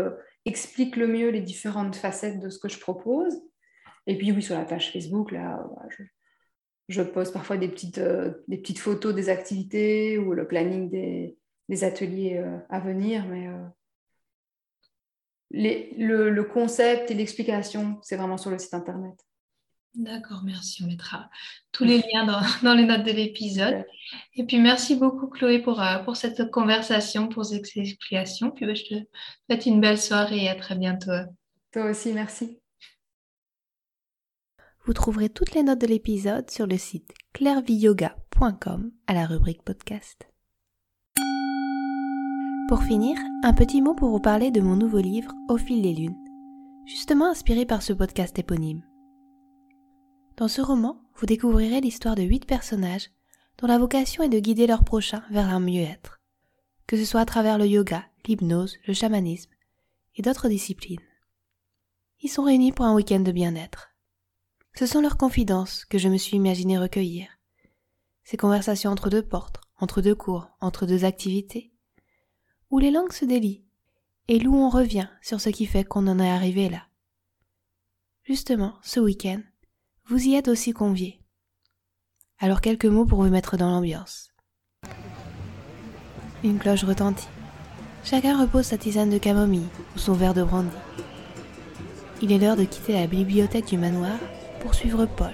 explique 0.44 0.96
le 0.96 1.06
mieux 1.06 1.30
les 1.30 1.40
différentes 1.40 1.96
facettes 1.96 2.40
de 2.40 2.48
ce 2.48 2.58
que 2.58 2.68
je 2.68 2.78
propose. 2.78 3.34
Et 4.06 4.18
puis 4.18 4.32
oui, 4.32 4.42
sur 4.42 4.54
la 4.54 4.64
page 4.64 4.92
Facebook, 4.92 5.32
là, 5.32 5.66
je, 5.88 6.02
je, 6.88 7.02
poste 7.02 7.32
parfois 7.32 7.56
des 7.56 7.68
petites, 7.68 8.00
des 8.48 8.58
petites 8.58 8.78
photos 8.78 9.14
des 9.14 9.30
activités 9.30 10.18
ou 10.18 10.34
le 10.34 10.46
planning 10.46 10.90
des, 10.90 11.38
des 11.68 11.84
ateliers 11.84 12.44
à 12.68 12.80
venir, 12.80 13.24
mais 13.26 13.48
le, 15.54 16.42
concept 16.42 17.10
et 17.10 17.14
l'explication, 17.14 17.98
c'est 18.02 18.16
vraiment 18.16 18.38
sur 18.38 18.50
le 18.50 18.58
site 18.58 18.74
internet. 18.74 19.14
D'accord, 19.94 20.42
merci. 20.44 20.82
On 20.82 20.88
mettra 20.88 21.30
tous 21.70 21.84
les 21.84 21.98
liens 21.98 22.26
dans, 22.62 22.74
les 22.74 22.84
notes 22.84 23.04
de 23.04 23.12
l'épisode. 23.12 23.84
Et 24.34 24.44
puis, 24.44 24.58
merci 24.58 24.96
beaucoup, 24.96 25.28
Chloé, 25.28 25.60
pour, 25.60 25.80
euh, 25.80 25.98
pour 25.98 26.16
cette 26.16 26.50
conversation, 26.50 27.28
pour 27.28 27.44
ces 27.44 27.56
explications. 27.56 28.50
Puis, 28.50 28.66
bah, 28.66 28.74
je 28.74 28.82
te 28.82 28.94
souhaite 29.46 29.66
une 29.66 29.80
belle 29.80 30.00
soirée 30.00 30.44
et 30.44 30.48
à 30.48 30.56
très 30.56 30.74
bientôt. 30.74 31.12
Toi 31.72 31.90
aussi, 31.90 32.12
merci. 32.12 32.58
Vous 34.84 34.92
trouverez 34.92 35.30
toutes 35.30 35.54
les 35.54 35.62
notes 35.62 35.80
de 35.80 35.86
l'épisode 35.86 36.50
sur 36.50 36.66
le 36.66 36.76
site 36.76 37.14
clairviyoga.com 37.32 38.90
à 39.06 39.14
la 39.14 39.26
rubrique 39.26 39.62
podcast. 39.62 40.28
Pour 42.68 42.82
finir, 42.82 43.16
un 43.44 43.52
petit 43.52 43.80
mot 43.80 43.94
pour 43.94 44.10
vous 44.10 44.20
parler 44.20 44.50
de 44.50 44.60
mon 44.60 44.76
nouveau 44.76 44.98
livre 44.98 45.32
Au 45.48 45.56
fil 45.56 45.82
des 45.82 45.94
lunes, 45.94 46.16
justement 46.86 47.30
inspiré 47.30 47.64
par 47.64 47.82
ce 47.82 47.92
podcast 47.92 48.38
éponyme. 48.38 48.82
Dans 50.36 50.48
ce 50.48 50.60
roman, 50.60 51.00
vous 51.16 51.26
découvrirez 51.26 51.80
l'histoire 51.80 52.16
de 52.16 52.22
huit 52.22 52.44
personnages 52.44 53.10
dont 53.58 53.68
la 53.68 53.78
vocation 53.78 54.24
est 54.24 54.28
de 54.28 54.40
guider 54.40 54.66
leurs 54.66 54.82
prochains 54.82 55.22
vers 55.30 55.48
un 55.48 55.60
mieux-être, 55.60 56.20
que 56.88 56.96
ce 56.96 57.04
soit 57.04 57.20
à 57.20 57.26
travers 57.26 57.56
le 57.56 57.66
yoga, 57.66 58.04
l'hypnose, 58.26 58.76
le 58.86 58.94
chamanisme 58.94 59.50
et 60.16 60.22
d'autres 60.22 60.48
disciplines. 60.48 61.00
Ils 62.20 62.28
sont 62.28 62.42
réunis 62.42 62.72
pour 62.72 62.84
un 62.84 62.94
week-end 62.94 63.20
de 63.20 63.30
bien-être. 63.30 63.90
Ce 64.74 64.86
sont 64.86 65.00
leurs 65.00 65.16
confidences 65.16 65.84
que 65.84 65.98
je 65.98 66.08
me 66.08 66.16
suis 66.16 66.36
imaginé 66.36 66.78
recueillir. 66.78 67.28
Ces 68.24 68.36
conversations 68.36 68.90
entre 68.90 69.10
deux 69.10 69.22
portes, 69.22 69.60
entre 69.78 70.00
deux 70.00 70.14
cours, 70.16 70.48
entre 70.60 70.86
deux 70.86 71.04
activités, 71.04 71.72
où 72.70 72.80
les 72.80 72.90
langues 72.90 73.12
se 73.12 73.24
délient, 73.24 73.64
et 74.26 74.44
où 74.44 74.56
on 74.56 74.68
revient 74.68 75.08
sur 75.22 75.40
ce 75.40 75.50
qui 75.50 75.66
fait 75.66 75.84
qu'on 75.84 76.08
en 76.08 76.18
est 76.18 76.30
arrivé 76.30 76.68
là. 76.68 76.88
Justement, 78.24 78.74
ce 78.82 78.98
week-end, 78.98 79.42
vous 80.06 80.28
y 80.28 80.34
êtes 80.34 80.48
aussi 80.48 80.72
conviés. 80.72 81.18
Alors 82.38 82.60
quelques 82.60 82.84
mots 82.84 83.06
pour 83.06 83.22
vous 83.22 83.30
mettre 83.30 83.56
dans 83.56 83.70
l'ambiance. 83.70 84.28
Une 86.42 86.58
cloche 86.58 86.84
retentit. 86.84 87.28
Chacun 88.04 88.38
repose 88.38 88.66
sa 88.66 88.76
tisane 88.76 89.08
de 89.08 89.16
camomille 89.16 89.68
ou 89.96 89.98
son 89.98 90.12
verre 90.12 90.34
de 90.34 90.42
brandy. 90.42 90.68
Il 92.20 92.32
est 92.32 92.38
l'heure 92.38 92.56
de 92.56 92.64
quitter 92.64 92.92
la 92.92 93.06
bibliothèque 93.06 93.68
du 93.68 93.78
manoir 93.78 94.18
pour 94.60 94.74
suivre 94.74 95.06
Paul. 95.06 95.32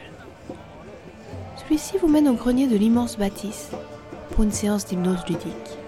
Celui-ci 1.56 1.98
vous 1.98 2.08
mène 2.08 2.28
au 2.28 2.34
grenier 2.34 2.68
de 2.68 2.76
l'immense 2.76 3.18
bâtisse 3.18 3.70
pour 4.30 4.44
une 4.44 4.52
séance 4.52 4.86
d'hypnose 4.86 5.26
ludique. 5.26 5.78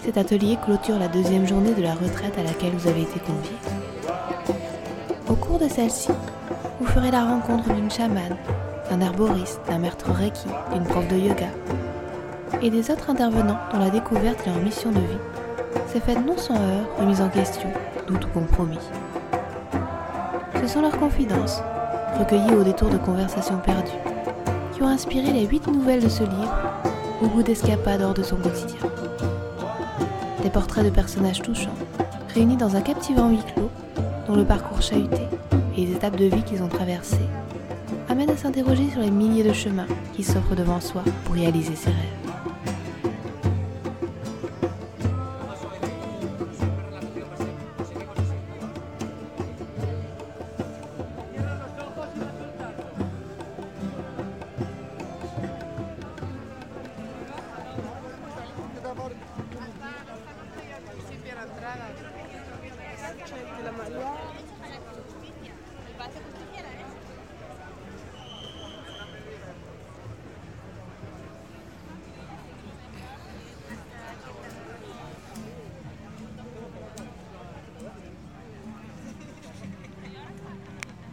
Cet 0.00 0.16
atelier 0.16 0.58
clôture 0.64 0.98
la 0.98 1.06
deuxième 1.06 1.46
journée 1.46 1.74
de 1.74 1.82
la 1.82 1.94
retraite 1.94 2.36
à 2.36 2.42
laquelle 2.42 2.72
vous 2.72 2.88
avez 2.88 3.02
été 3.02 3.20
convié. 3.20 3.52
Au 5.28 5.36
cours 5.36 5.60
de 5.60 5.68
celle-ci, 5.68 6.10
vous 6.80 6.86
ferez 6.86 7.10
la 7.10 7.24
rencontre 7.24 7.72
d'une 7.72 7.90
chamane, 7.90 8.36
d'un 8.88 9.00
arboriste, 9.00 9.60
d'un 9.68 9.78
maître 9.78 10.12
reiki, 10.12 10.46
d'une 10.72 10.84
prof 10.84 11.06
de 11.08 11.16
yoga 11.16 11.48
et 12.62 12.70
des 12.70 12.90
autres 12.90 13.10
intervenants 13.10 13.58
dont 13.72 13.78
la 13.78 13.90
découverte 13.90 14.40
et 14.46 14.50
leur 14.50 14.60
mission 14.60 14.90
de 14.90 14.98
vie 14.98 15.82
s'est 15.86 16.00
faite 16.00 16.24
non 16.24 16.36
sans 16.36 16.54
heurts, 16.54 16.98
remise 16.98 17.20
en 17.20 17.28
question, 17.28 17.68
doute 18.06 18.24
ou 18.24 18.28
compromis. 18.28 18.78
Ce 20.60 20.66
sont 20.66 20.82
leurs 20.82 20.98
confidences, 20.98 21.60
recueillies 22.18 22.54
au 22.54 22.64
détour 22.64 22.90
de 22.90 22.98
conversations 22.98 23.58
perdues, 23.58 23.90
qui 24.72 24.82
ont 24.82 24.88
inspiré 24.88 25.32
les 25.32 25.46
huit 25.46 25.66
nouvelles 25.66 26.02
de 26.02 26.08
ce 26.08 26.22
livre 26.22 26.56
au 27.22 27.26
bout 27.26 27.42
d'escapades 27.42 28.02
hors 28.02 28.14
de 28.14 28.22
son 28.22 28.36
quotidien 28.36 28.78
des 30.42 30.50
portraits 30.50 30.84
de 30.84 30.90
personnages 30.90 31.42
touchants, 31.42 31.74
réunis 32.32 32.56
dans 32.56 32.76
un 32.76 32.80
captivant 32.80 33.28
huis 33.28 33.42
clos, 33.54 33.70
dont 34.28 34.36
le 34.36 34.44
parcours 34.44 34.80
chahuté 34.80 35.22
et 35.78 35.86
les 35.86 35.92
étapes 35.92 36.16
de 36.16 36.24
vie 36.24 36.42
qu'ils 36.42 36.62
ont 36.62 36.68
traversées 36.68 37.16
amènent 38.08 38.30
à 38.30 38.36
s'interroger 38.36 38.90
sur 38.90 39.00
les 39.00 39.10
milliers 39.10 39.44
de 39.44 39.52
chemins 39.52 39.86
qui 40.14 40.24
s'offrent 40.24 40.56
devant 40.56 40.80
soi 40.80 41.04
pour 41.24 41.36
réaliser 41.36 41.76
ses 41.76 41.90
rêves. 41.90 42.27